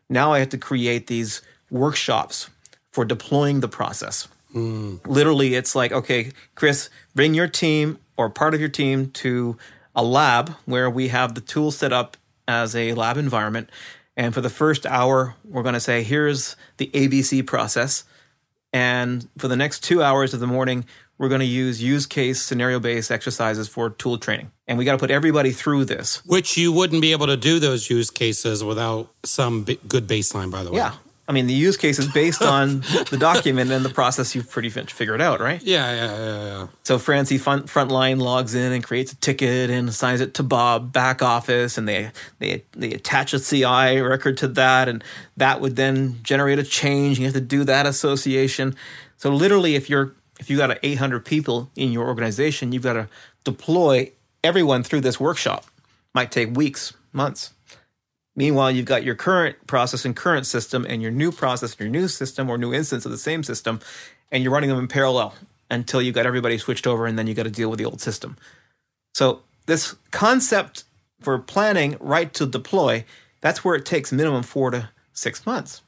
Now 0.09 0.33
i 0.33 0.39
have 0.39 0.49
to 0.49 0.57
create 0.57 1.05
these 1.05 1.41
workshops 1.69 2.49
for 2.91 3.05
deploying 3.05 3.59
the 3.59 3.67
process. 3.67 4.27
Hmm. 4.51 4.95
Literally 5.05 5.53
it's 5.53 5.75
like 5.75 5.91
okay 5.91 6.31
chris 6.55 6.89
bring 7.13 7.35
your 7.35 7.47
team 7.47 7.99
or 8.17 8.29
part 8.29 8.55
of 8.55 8.59
your 8.59 8.69
team 8.69 9.11
to 9.11 9.57
a 9.95 10.03
lab 10.03 10.55
where 10.65 10.89
we 10.89 11.09
have 11.09 11.35
the 11.35 11.41
tool 11.41 11.71
set 11.71 11.93
up 11.93 12.17
as 12.47 12.75
a 12.75 12.93
lab 12.93 13.15
environment. 13.17 13.69
And 14.17 14.33
for 14.33 14.41
the 14.41 14.49
first 14.49 14.85
hour, 14.85 15.35
we're 15.45 15.63
going 15.63 15.73
to 15.73 15.79
say, 15.79 16.03
here's 16.03 16.55
the 16.77 16.87
ABC 16.93 17.45
process. 17.45 18.03
And 18.73 19.27
for 19.37 19.47
the 19.47 19.55
next 19.55 19.83
two 19.83 20.03
hours 20.03 20.33
of 20.33 20.39
the 20.39 20.47
morning, 20.47 20.85
we're 21.19 21.29
going 21.29 21.39
to 21.39 21.45
use 21.45 21.83
use 21.83 22.07
case 22.07 22.41
scenario 22.41 22.79
based 22.79 23.11
exercises 23.11 23.67
for 23.67 23.91
tool 23.91 24.17
training. 24.17 24.51
And 24.67 24.77
we 24.77 24.85
got 24.85 24.93
to 24.93 24.97
put 24.97 25.11
everybody 25.11 25.51
through 25.51 25.85
this. 25.85 26.25
Which 26.25 26.57
you 26.57 26.71
wouldn't 26.71 27.01
be 27.01 27.11
able 27.11 27.27
to 27.27 27.37
do 27.37 27.59
those 27.59 27.89
use 27.89 28.09
cases 28.09 28.63
without 28.63 29.11
some 29.23 29.63
b- 29.63 29.79
good 29.87 30.07
baseline, 30.07 30.49
by 30.49 30.63
the 30.63 30.71
way. 30.71 30.77
Yeah. 30.77 30.95
I 31.27 31.31
mean, 31.31 31.45
the 31.45 31.53
use 31.53 31.77
case 31.77 31.99
is 31.99 32.07
based 32.07 32.41
on 32.41 32.79
the 33.11 33.17
document 33.19 33.69
and 33.69 33.85
the 33.85 33.89
process 33.89 34.33
you've 34.33 34.49
pretty 34.49 34.71
much 34.75 34.91
figured 34.91 35.21
out, 35.21 35.39
right? 35.39 35.61
Yeah, 35.61 35.93
yeah, 35.93 36.17
yeah, 36.17 36.45
yeah. 36.45 36.67
So 36.81 36.97
Francie 36.97 37.37
front 37.37 37.67
frontline 37.67 38.19
logs 38.19 38.55
in 38.55 38.71
and 38.71 38.83
creates 38.83 39.11
a 39.11 39.15
ticket 39.17 39.69
and 39.69 39.89
assigns 39.89 40.21
it 40.21 40.33
to 40.35 40.43
Bob 40.43 40.91
back 40.91 41.21
office, 41.21 41.77
and 41.77 41.87
they 41.87 42.09
they 42.39 42.63
they 42.71 42.93
attach 42.93 43.35
a 43.35 43.39
CI 43.39 44.01
record 44.01 44.37
to 44.37 44.47
that, 44.47 44.89
and 44.89 45.03
that 45.37 45.61
would 45.61 45.75
then 45.75 46.17
generate 46.23 46.57
a 46.57 46.63
change. 46.63 47.19
You 47.19 47.25
have 47.25 47.35
to 47.35 47.41
do 47.41 47.63
that 47.63 47.85
association. 47.85 48.75
So 49.17 49.29
literally, 49.29 49.75
if 49.75 49.87
you're 49.87 50.15
if 50.39 50.49
you 50.49 50.57
got 50.57 50.79
800 50.81 51.25
people 51.25 51.69
in 51.75 51.91
your 51.91 52.07
organization, 52.07 52.71
you've 52.71 52.83
got 52.83 52.93
to 52.93 53.07
deploy 53.43 54.11
everyone 54.43 54.83
through 54.83 55.01
this 55.01 55.19
workshop. 55.19 55.65
Might 56.13 56.31
take 56.31 56.55
weeks, 56.55 56.93
months. 57.13 57.53
Meanwhile, 58.35 58.71
you've 58.71 58.85
got 58.85 59.03
your 59.03 59.15
current 59.15 59.67
process 59.67 60.05
and 60.05 60.15
current 60.15 60.45
system, 60.45 60.85
and 60.87 61.01
your 61.01 61.11
new 61.11 61.31
process 61.31 61.73
and 61.73 61.81
your 61.81 61.89
new 61.89 62.07
system 62.07 62.49
or 62.49 62.57
new 62.57 62.73
instance 62.73 63.05
of 63.05 63.11
the 63.11 63.17
same 63.17 63.43
system, 63.43 63.81
and 64.31 64.43
you're 64.43 64.53
running 64.53 64.69
them 64.69 64.79
in 64.79 64.87
parallel 64.87 65.35
until 65.69 66.01
you 66.01 66.11
got 66.11 66.25
everybody 66.25 66.57
switched 66.57 66.87
over, 66.87 67.05
and 67.05 67.19
then 67.19 67.27
you 67.27 67.33
got 67.33 67.43
to 67.43 67.51
deal 67.51 67.69
with 67.69 67.79
the 67.79 67.85
old 67.85 68.01
system. 68.01 68.37
So 69.13 69.41
this 69.65 69.95
concept 70.11 70.85
for 71.19 71.37
planning 71.37 71.97
right 71.99 72.33
to 72.35 72.45
deploy, 72.45 73.03
that's 73.41 73.63
where 73.65 73.75
it 73.75 73.85
takes 73.85 74.11
minimum 74.11 74.43
four 74.43 74.71
to 74.71 74.89
six 75.11 75.45
months. 75.45 75.81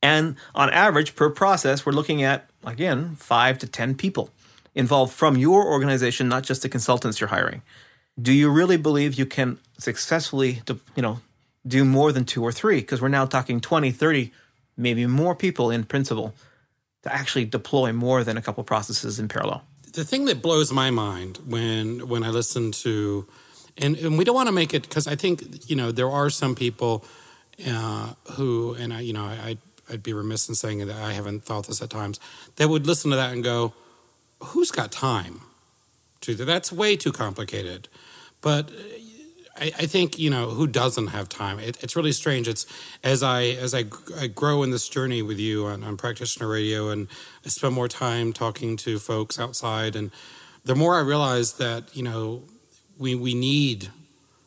And 0.00 0.36
on 0.54 0.70
average, 0.70 1.16
per 1.16 1.28
process, 1.28 1.84
we're 1.84 1.92
looking 1.92 2.22
at 2.22 2.47
again 2.64 3.16
five 3.16 3.58
to 3.58 3.66
ten 3.66 3.94
people 3.94 4.30
involved 4.74 5.12
from 5.12 5.36
your 5.36 5.66
organization, 5.66 6.28
not 6.28 6.44
just 6.44 6.62
the 6.62 6.68
consultants 6.68 7.20
you're 7.20 7.28
hiring. 7.28 7.62
Do 8.20 8.32
you 8.32 8.50
really 8.50 8.76
believe 8.76 9.14
you 9.14 9.26
can 9.26 9.58
successfully, 9.78 10.62
you 10.96 11.02
know, 11.02 11.20
do 11.66 11.84
more 11.84 12.12
than 12.12 12.24
two 12.24 12.42
or 12.42 12.52
three? 12.52 12.80
Because 12.80 13.00
we're 13.00 13.08
now 13.08 13.26
talking 13.26 13.60
20, 13.60 13.90
30, 13.90 14.32
maybe 14.76 15.06
more 15.06 15.34
people 15.34 15.70
in 15.70 15.84
principle 15.84 16.34
to 17.02 17.12
actually 17.12 17.44
deploy 17.44 17.92
more 17.92 18.24
than 18.24 18.36
a 18.36 18.42
couple 18.42 18.62
processes 18.64 19.18
in 19.18 19.28
parallel. 19.28 19.62
the 19.92 20.04
thing 20.04 20.26
that 20.26 20.42
blows 20.42 20.72
my 20.72 20.90
mind 20.90 21.38
when 21.46 22.08
when 22.08 22.22
I 22.22 22.30
listen 22.30 22.72
to, 22.84 23.26
and, 23.76 23.96
and 23.96 24.18
we 24.18 24.24
don't 24.24 24.34
want 24.34 24.48
to 24.48 24.52
make 24.52 24.74
it 24.74 24.82
because 24.82 25.06
I 25.06 25.16
think 25.16 25.68
you 25.68 25.76
know 25.76 25.90
there 25.92 26.10
are 26.10 26.30
some 26.30 26.54
people 26.54 27.04
uh, 27.66 28.12
who, 28.32 28.74
and 28.74 28.92
I 28.92 29.00
you 29.00 29.12
know 29.12 29.24
I 29.24 29.58
I'd 29.90 30.02
be 30.02 30.12
remiss 30.12 30.48
in 30.48 30.54
saying 30.54 30.86
that 30.86 30.96
I 30.96 31.12
haven't 31.12 31.44
thought 31.44 31.66
this 31.66 31.82
at 31.82 31.90
times 31.90 32.20
that 32.56 32.68
would 32.68 32.86
listen 32.86 33.10
to 33.10 33.16
that 33.16 33.32
and 33.32 33.42
go, 33.42 33.74
who's 34.40 34.70
got 34.70 34.92
time 34.92 35.40
to 36.20 36.34
do 36.34 36.44
that's 36.44 36.72
way 36.72 36.96
too 36.96 37.12
complicated, 37.12 37.88
but. 38.40 38.70
Uh, 38.70 38.74
I, 39.60 39.72
I 39.76 39.86
think 39.86 40.18
you 40.18 40.30
know 40.30 40.50
who 40.50 40.66
doesn't 40.66 41.08
have 41.08 41.28
time. 41.28 41.58
It, 41.58 41.82
it's 41.82 41.96
really 41.96 42.12
strange. 42.12 42.48
It's 42.48 42.66
as 43.02 43.22
I 43.22 43.44
as 43.44 43.74
I, 43.74 43.84
I 44.18 44.26
grow 44.28 44.62
in 44.62 44.70
this 44.70 44.88
journey 44.88 45.22
with 45.22 45.38
you 45.38 45.66
on, 45.66 45.82
on 45.84 45.96
practitioner 45.96 46.48
radio, 46.48 46.88
and 46.88 47.08
I 47.44 47.48
spend 47.48 47.74
more 47.74 47.88
time 47.88 48.32
talking 48.32 48.76
to 48.78 48.98
folks 48.98 49.38
outside, 49.38 49.96
and 49.96 50.10
the 50.64 50.74
more 50.74 50.96
I 50.96 51.00
realize 51.00 51.54
that 51.54 51.96
you 51.96 52.02
know 52.02 52.42
we 52.98 53.14
we 53.14 53.34
need 53.34 53.88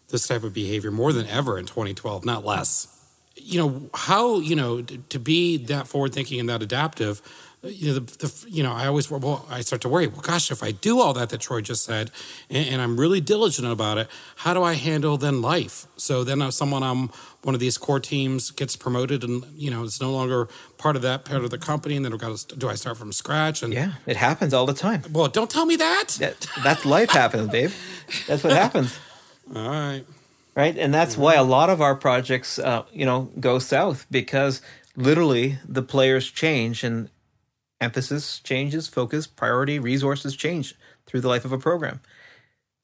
this 0.09 0.27
type 0.27 0.43
of 0.43 0.53
behavior 0.53 0.91
more 0.91 1.13
than 1.13 1.25
ever 1.27 1.57
in 1.57 1.65
2012, 1.65 2.25
not 2.25 2.45
less. 2.45 2.87
You 3.35 3.59
know 3.59 3.89
how 3.93 4.39
you 4.39 4.55
know 4.55 4.81
to, 4.81 5.19
be 5.19 5.57
that 5.57 5.87
forward 5.87 6.13
thinking 6.13 6.39
and 6.39 6.49
that 6.49 6.61
adaptive 6.61 7.21
you 7.63 7.87
know, 7.87 7.99
the, 7.99 8.17
the, 8.17 8.45
you 8.49 8.63
know, 8.63 8.73
I 8.73 8.87
always, 8.87 9.11
well, 9.11 9.45
I 9.49 9.61
start 9.61 9.83
to 9.83 9.89
worry, 9.89 10.07
well, 10.07 10.21
gosh, 10.21 10.49
if 10.49 10.63
I 10.63 10.71
do 10.71 10.99
all 10.99 11.13
that 11.13 11.29
that 11.29 11.41
Troy 11.41 11.61
just 11.61 11.83
said, 11.85 12.09
and, 12.49 12.67
and 12.67 12.81
I'm 12.81 12.99
really 12.99 13.21
diligent 13.21 13.67
about 13.67 13.99
it, 13.99 14.07
how 14.37 14.55
do 14.55 14.63
I 14.63 14.73
handle 14.73 15.15
then 15.17 15.41
life? 15.41 15.85
So 15.95 16.23
then 16.23 16.41
if 16.41 16.55
someone 16.55 16.81
on 16.81 17.11
one 17.43 17.53
of 17.53 17.61
these 17.61 17.77
core 17.77 17.99
teams 17.99 18.49
gets 18.49 18.75
promoted 18.75 19.23
and, 19.23 19.45
you 19.55 19.69
know, 19.69 19.83
it's 19.83 20.01
no 20.01 20.11
longer 20.11 20.47
part 20.79 20.95
of 20.95 21.03
that 21.03 21.23
part 21.23 21.43
of 21.43 21.51
the 21.51 21.59
company, 21.59 21.95
and 21.95 22.03
then 22.03 22.13
I've 22.13 22.19
got 22.19 22.35
to, 22.35 22.55
do 22.55 22.67
I 22.67 22.73
start 22.73 22.97
from 22.97 23.11
scratch? 23.11 23.61
And 23.61 23.71
yeah, 23.71 23.93
it 24.07 24.17
happens 24.17 24.55
all 24.55 24.65
the 24.65 24.73
time. 24.73 25.03
Well, 25.11 25.27
don't 25.27 25.49
tell 25.49 25.67
me 25.67 25.75
that. 25.75 26.17
that 26.19 26.47
that's 26.63 26.83
life 26.83 27.11
happens, 27.11 27.49
babe. 27.49 27.71
That's 28.27 28.43
what 28.43 28.53
happens. 28.53 28.97
All 29.55 29.69
right. 29.69 30.05
Right. 30.53 30.77
And 30.77 30.93
that's 30.93 31.15
why 31.15 31.35
a 31.35 31.43
lot 31.43 31.69
of 31.69 31.79
our 31.79 31.95
projects, 31.95 32.59
uh, 32.59 32.83
you 32.91 33.05
know, 33.05 33.31
go 33.39 33.57
south 33.57 34.05
because 34.11 34.61
literally 34.97 35.59
the 35.65 35.81
players 35.81 36.29
change 36.29 36.83
and 36.83 37.09
emphasis 37.79 38.39
changes, 38.39 38.87
focus, 38.87 39.27
priority, 39.27 39.79
resources 39.79 40.35
change 40.35 40.75
through 41.05 41.21
the 41.21 41.29
life 41.29 41.45
of 41.45 41.53
a 41.53 41.57
program. 41.57 42.01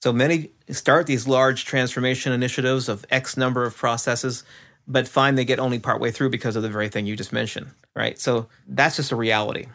So 0.02 0.14
many 0.14 0.52
start 0.70 1.08
these 1.08 1.28
large 1.28 1.66
transformation 1.66 2.32
initiatives 2.32 2.88
of 2.88 3.06
X 3.10 3.36
number 3.36 3.66
of 3.66 3.76
processes, 3.76 4.44
but 4.88 5.08
find 5.08 5.38
they 5.38 5.46
get 5.46 5.60
only 5.60 5.80
partway 5.80 6.12
through 6.12 6.30
because 6.30 6.56
of 6.56 6.64
the 6.64 6.70
very 6.70 6.88
thing 6.88 7.06
you 7.06 7.16
just 7.16 7.34
mentioned, 7.34 7.72
right? 7.96 8.18
So 8.20 8.48
that's 8.68 8.96
just 8.96 9.12
a 9.12 9.16
reality. 9.16 9.68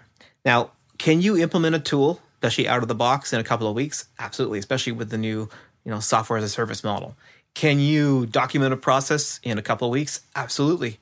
Now, 0.44 0.70
can 0.98 1.20
you 1.20 1.36
implement 1.36 1.74
a 1.74 1.80
tool, 1.80 2.20
especially 2.34 2.68
out 2.68 2.82
of 2.82 2.88
the 2.88 2.94
box 2.94 3.32
in 3.32 3.40
a 3.40 3.44
couple 3.44 3.66
of 3.66 3.74
weeks? 3.74 4.08
Absolutely, 4.18 4.58
especially 4.60 4.92
with 4.92 5.10
the 5.10 5.18
new, 5.18 5.48
you 5.84 5.90
know, 5.90 6.00
software 6.00 6.38
as 6.38 6.44
a 6.44 6.48
service 6.48 6.84
model. 6.84 7.16
Can 7.54 7.78
you 7.78 8.26
document 8.26 8.72
a 8.72 8.76
process 8.76 9.38
in 9.42 9.58
a 9.58 9.62
couple 9.62 9.88
of 9.88 9.92
weeks? 9.92 10.20
Absolutely. 10.34 10.98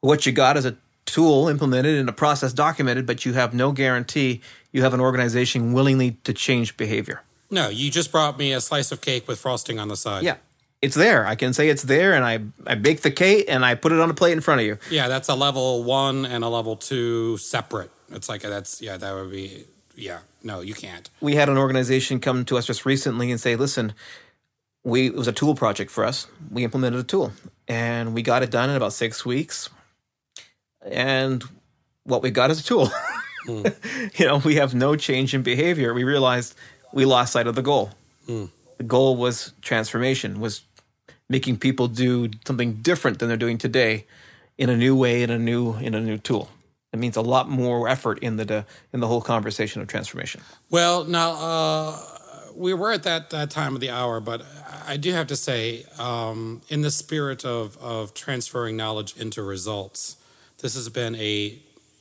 What 0.00 0.26
you 0.26 0.32
got 0.32 0.56
is 0.56 0.64
a 0.64 0.76
tool 1.04 1.48
implemented 1.48 1.96
and 1.98 2.08
a 2.08 2.12
process 2.12 2.52
documented, 2.52 3.06
but 3.06 3.24
you 3.24 3.34
have 3.34 3.54
no 3.54 3.72
guarantee 3.72 4.40
you 4.72 4.82
have 4.82 4.94
an 4.94 5.00
organization 5.00 5.72
willingly 5.72 6.12
to 6.24 6.32
change 6.32 6.76
behavior. 6.76 7.22
No, 7.50 7.68
you 7.68 7.90
just 7.90 8.10
brought 8.10 8.38
me 8.38 8.52
a 8.52 8.60
slice 8.60 8.90
of 8.90 9.00
cake 9.00 9.28
with 9.28 9.38
frosting 9.38 9.78
on 9.78 9.88
the 9.88 9.96
side. 9.96 10.24
Yeah. 10.24 10.36
It's 10.80 10.96
there. 10.96 11.24
I 11.24 11.36
can 11.36 11.52
say 11.52 11.68
it's 11.68 11.84
there, 11.84 12.12
and 12.12 12.24
I, 12.24 12.40
I 12.66 12.74
bake 12.74 13.02
the 13.02 13.10
cake 13.12 13.44
and 13.46 13.64
I 13.64 13.76
put 13.76 13.92
it 13.92 14.00
on 14.00 14.10
a 14.10 14.14
plate 14.14 14.32
in 14.32 14.40
front 14.40 14.62
of 14.62 14.66
you. 14.66 14.78
Yeah, 14.90 15.06
that's 15.06 15.28
a 15.28 15.36
level 15.36 15.84
one 15.84 16.24
and 16.26 16.42
a 16.42 16.48
level 16.48 16.74
two 16.74 17.36
separate. 17.36 17.92
It's 18.10 18.28
like 18.28 18.42
that's 18.42 18.82
yeah, 18.82 18.96
that 18.96 19.14
would 19.14 19.30
be 19.30 19.66
yeah. 19.94 20.20
No, 20.42 20.60
you 20.60 20.74
can't. 20.74 21.08
We 21.20 21.36
had 21.36 21.48
an 21.48 21.56
organization 21.56 22.18
come 22.18 22.44
to 22.46 22.58
us 22.58 22.66
just 22.66 22.84
recently 22.84 23.30
and 23.30 23.40
say, 23.40 23.54
"Listen, 23.54 23.92
we 24.84 25.06
it 25.06 25.14
was 25.14 25.28
a 25.28 25.32
tool 25.32 25.54
project 25.54 25.90
for 25.90 26.04
us. 26.04 26.26
We 26.50 26.64
implemented 26.64 27.00
a 27.00 27.04
tool, 27.04 27.32
and 27.68 28.14
we 28.14 28.22
got 28.22 28.42
it 28.42 28.50
done 28.50 28.70
in 28.70 28.76
about 28.76 28.92
six 28.92 29.24
weeks 29.24 29.68
and 30.84 31.44
what 32.04 32.22
we 32.22 32.30
got 32.30 32.50
is 32.50 32.60
a 32.60 32.64
tool. 32.64 32.90
Mm. 33.42 33.74
you 34.20 34.24
know, 34.24 34.36
we 34.36 34.54
have 34.54 34.72
no 34.72 34.94
change 34.94 35.34
in 35.34 35.42
behavior. 35.42 35.92
We 35.92 36.04
realized 36.04 36.54
we 36.92 37.04
lost 37.04 37.32
sight 37.32 37.48
of 37.48 37.56
the 37.56 37.60
goal. 37.62 37.90
Mm. 38.28 38.50
The 38.76 38.84
goal 38.84 39.16
was 39.16 39.52
transformation, 39.60 40.38
was 40.38 40.62
making 41.28 41.56
people 41.56 41.88
do 41.88 42.30
something 42.46 42.74
different 42.74 43.18
than 43.18 43.26
they're 43.26 43.36
doing 43.36 43.58
today 43.58 44.06
in 44.58 44.70
a 44.70 44.76
new 44.76 44.94
way, 44.94 45.24
in 45.24 45.30
a 45.30 45.40
new 45.40 45.74
in 45.78 45.92
a 45.92 46.00
new 46.00 46.18
tool. 46.18 46.50
It 46.92 47.00
means 47.00 47.16
a 47.16 47.20
lot 47.20 47.48
more 47.48 47.88
effort 47.88 48.20
in 48.20 48.36
the 48.36 48.64
in 48.92 49.00
the 49.00 49.08
whole 49.08 49.20
conversation 49.20 49.82
of 49.82 49.88
transformation. 49.88 50.40
Well, 50.70 51.02
now 51.02 51.32
uh, 51.32 51.98
we 52.54 52.74
were 52.74 52.92
at 52.92 53.02
that, 53.04 53.30
that 53.30 53.50
time 53.50 53.74
of 53.74 53.80
the 53.80 53.90
hour, 53.90 54.20
but 54.20 54.42
I 54.86 54.96
do 54.96 55.12
have 55.12 55.26
to 55.28 55.36
say, 55.36 55.84
um, 55.98 56.62
in 56.68 56.82
the 56.82 56.90
spirit 56.90 57.44
of 57.44 57.76
of 57.78 58.14
transferring 58.14 58.76
knowledge 58.76 59.16
into 59.16 59.42
results, 59.42 60.16
this 60.58 60.74
has 60.74 60.88
been 60.88 61.14
a, 61.16 61.58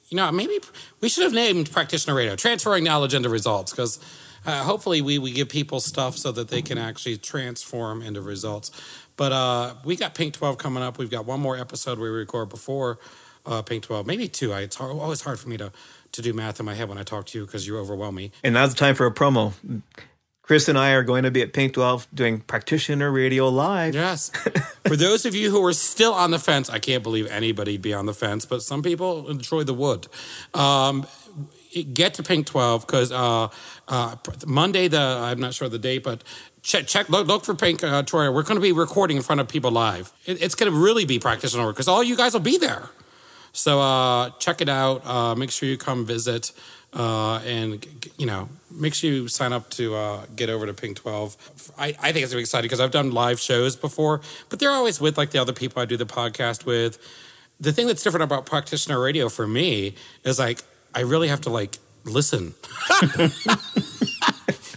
you 0.09 0.17
know, 0.17 0.31
maybe 0.31 0.59
we 0.99 1.09
should 1.09 1.23
have 1.23 1.33
named 1.33 1.71
practitioner 1.71 2.15
radio 2.15 2.35
transferring 2.35 2.83
knowledge 2.83 3.13
into 3.13 3.29
results 3.29 3.71
because 3.71 3.99
uh, 4.45 4.63
hopefully 4.63 5.01
we, 5.01 5.19
we 5.19 5.31
give 5.31 5.49
people 5.49 5.79
stuff 5.79 6.17
so 6.17 6.31
that 6.31 6.47
they 6.47 6.61
can 6.61 6.77
actually 6.77 7.17
transform 7.17 8.01
into 8.01 8.21
results. 8.21 8.71
But 9.15 9.31
uh, 9.31 9.73
we 9.83 9.95
got 9.95 10.15
Pink 10.15 10.33
12 10.33 10.57
coming 10.57 10.81
up. 10.81 10.97
We've 10.97 11.11
got 11.11 11.25
one 11.25 11.39
more 11.39 11.57
episode 11.57 11.99
we 11.99 12.09
record 12.09 12.49
before 12.49 12.97
uh, 13.45 13.61
Pink 13.61 13.83
12, 13.83 14.05
maybe 14.07 14.27
two. 14.27 14.53
I, 14.53 14.61
it's 14.61 14.75
hard, 14.75 14.91
always 14.91 15.21
hard 15.21 15.39
for 15.39 15.49
me 15.49 15.57
to, 15.57 15.71
to 16.13 16.21
do 16.21 16.33
math 16.33 16.59
in 16.59 16.65
my 16.65 16.73
head 16.73 16.89
when 16.89 16.97
I 16.97 17.03
talk 17.03 17.27
to 17.27 17.37
you 17.37 17.45
because 17.45 17.67
you 17.67 17.77
overwhelm 17.77 18.15
me. 18.15 18.31
And 18.43 18.53
now's 18.53 18.73
the 18.73 18.79
time 18.79 18.95
for 18.95 19.05
a 19.05 19.11
promo. 19.11 19.53
Chris 20.43 20.67
and 20.67 20.77
I 20.77 20.91
are 20.91 21.03
going 21.03 21.23
to 21.23 21.31
be 21.31 21.41
at 21.41 21.53
Pink 21.53 21.73
12 21.73 22.07
doing 22.13 22.39
practitioner 22.41 23.11
radio 23.11 23.47
live. 23.47 23.93
Yes. 23.93 24.29
For 24.87 24.95
those 24.95 25.25
of 25.25 25.35
you 25.35 25.51
who 25.51 25.63
are 25.65 25.73
still 25.73 26.13
on 26.13 26.31
the 26.31 26.39
fence, 26.39 26.69
I 26.69 26.79
can't 26.79 27.03
believe 27.03 27.27
anybody 27.27 27.77
be 27.77 27.93
on 27.93 28.05
the 28.05 28.13
fence, 28.13 28.45
but 28.45 28.61
some 28.61 28.81
people 28.81 29.29
enjoy 29.29 29.63
the 29.63 29.73
wood. 29.73 30.07
Um, 30.53 31.05
get 31.93 32.15
to 32.15 32.23
Pink 32.23 32.47
12 32.47 32.85
because 32.85 33.11
uh, 33.11 33.47
uh, 33.87 34.15
Monday, 34.45 34.87
the 34.87 34.99
I'm 34.99 35.39
not 35.39 35.53
sure 35.53 35.69
the 35.69 35.79
date, 35.79 36.03
but 36.03 36.23
check, 36.63 36.87
check 36.87 37.07
look, 37.09 37.27
look 37.27 37.45
for 37.45 37.55
Pink 37.55 37.83
uh, 37.83 38.03
Troy. 38.03 38.31
We're 38.31 38.43
going 38.43 38.55
to 38.55 38.61
be 38.61 38.71
recording 38.71 39.17
in 39.17 39.23
front 39.23 39.41
of 39.41 39.47
people 39.47 39.71
live. 39.71 40.11
It, 40.25 40.41
it's 40.41 40.55
going 40.55 40.71
to 40.71 40.77
really 40.77 41.05
be 41.05 41.19
practitioner 41.19 41.71
because 41.71 41.87
all 41.87 42.03
you 42.03 42.17
guys 42.17 42.33
will 42.33 42.41
be 42.41 42.57
there. 42.57 42.89
So 43.53 43.81
uh, 43.81 44.29
check 44.39 44.61
it 44.61 44.69
out. 44.69 45.05
Uh, 45.05 45.35
make 45.35 45.51
sure 45.51 45.67
you 45.67 45.77
come 45.77 46.05
visit. 46.05 46.51
Uh, 46.93 47.37
and 47.45 47.85
you 48.17 48.25
know, 48.25 48.49
make 48.69 48.93
sure 48.93 49.09
you 49.09 49.27
sign 49.27 49.53
up 49.53 49.69
to 49.71 49.95
uh, 49.95 50.25
get 50.35 50.49
over 50.49 50.65
to 50.65 50.73
Pink 50.73 50.97
Twelve. 50.97 51.37
I, 51.77 51.95
I 52.01 52.11
think 52.11 52.23
it's 52.23 52.33
really 52.33 52.41
exciting 52.41 52.67
because 52.67 52.81
I've 52.81 52.91
done 52.91 53.11
live 53.11 53.39
shows 53.39 53.75
before, 53.75 54.21
but 54.49 54.59
they're 54.59 54.71
always 54.71 54.99
with 54.99 55.17
like 55.17 55.31
the 55.31 55.39
other 55.39 55.53
people 55.53 55.81
I 55.81 55.85
do 55.85 55.95
the 55.95 56.05
podcast 56.05 56.65
with. 56.65 56.97
The 57.59 57.71
thing 57.71 57.87
that's 57.87 58.03
different 58.03 58.23
about 58.23 58.45
practitioner 58.45 58.99
radio 58.99 59.29
for 59.29 59.47
me 59.47 59.95
is 60.23 60.39
like 60.39 60.59
I 60.93 61.01
really 61.01 61.29
have 61.29 61.41
to 61.41 61.49
like 61.49 61.77
listen. 62.03 62.55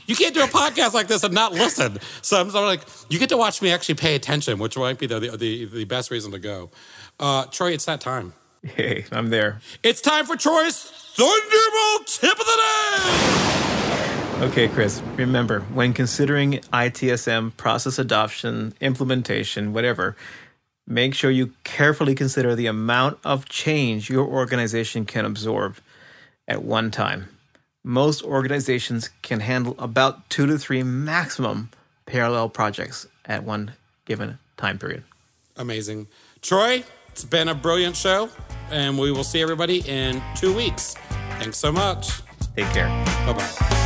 you 0.07 0.15
can't 0.15 0.35
do 0.35 0.43
a 0.43 0.49
podcast 0.49 0.95
like 0.95 1.09
this 1.09 1.25
and 1.25 1.35
not 1.35 1.53
listen. 1.53 1.99
So 2.23 2.41
I'm, 2.41 2.49
I'm, 2.55 2.65
like, 2.65 2.83
you 3.09 3.19
get 3.19 3.31
to 3.31 3.37
watch 3.37 3.63
me 3.63 3.73
actually 3.73 3.97
pay 3.97 4.15
attention, 4.15 4.59
which 4.59 4.77
might 4.77 4.99
be 4.99 5.07
the 5.07 5.19
the, 5.19 5.65
the 5.65 5.85
best 5.85 6.11
reason 6.11 6.33
to 6.33 6.39
go. 6.39 6.71
Uh, 7.19 7.47
Troy, 7.47 7.73
it's 7.73 7.87
that 7.87 8.01
time. 8.01 8.35
Hey, 8.65 9.05
I'm 9.13 9.29
there. 9.29 9.61
It's 9.83 10.01
time 10.01 10.25
for 10.25 10.37
Troy's 10.37 10.81
Thunderbolt 10.81 12.07
Tip 12.07 12.33
of 12.33 12.39
the 12.39 12.63
Day! 14.39 14.47
Okay, 14.47 14.69
Chris, 14.69 15.03
remember 15.17 15.61
when 15.61 15.93
considering 15.93 16.55
ITSM 16.73 17.55
process 17.59 17.99
adoption, 17.99 18.73
implementation, 18.81 19.75
whatever, 19.75 20.17
make 20.87 21.15
sure 21.15 21.31
you 21.31 21.53
carefully 21.63 22.15
consider 22.15 22.55
the 22.55 22.67
amount 22.67 23.19
of 23.23 23.47
change 23.51 24.09
your 24.09 24.27
organization 24.27 25.05
can 25.05 25.27
absorb 25.27 25.77
at 26.49 26.63
one 26.63 26.91
time. 26.91 27.29
Most 27.85 28.23
organizations 28.23 29.11
can 29.21 29.41
handle 29.41 29.77
about 29.79 30.31
two 30.31 30.47
to 30.47 30.57
three 30.57 30.83
maximum 30.83 31.69
parallel 32.07 32.49
projects 32.49 33.07
at 33.27 33.45
one 33.45 33.75
given 34.07 34.39
time 34.57 34.79
period. 34.79 35.05
Amazing. 35.55 36.07
Troy, 36.41 36.83
it's 37.15 37.25
been 37.25 37.47
a 37.47 37.55
brilliant 37.55 37.95
show, 37.95 38.29
and 38.73 38.99
we 38.99 39.13
will 39.13 39.23
see 39.23 39.41
everybody 39.41 39.89
in 39.89 40.21
two 40.35 40.53
weeks. 40.53 40.95
Thanks 41.39 41.59
so 41.59 41.71
much. 41.71 42.23
Take 42.57 42.67
care. 42.71 42.89
Bye 43.25 43.35
bye. 43.35 43.84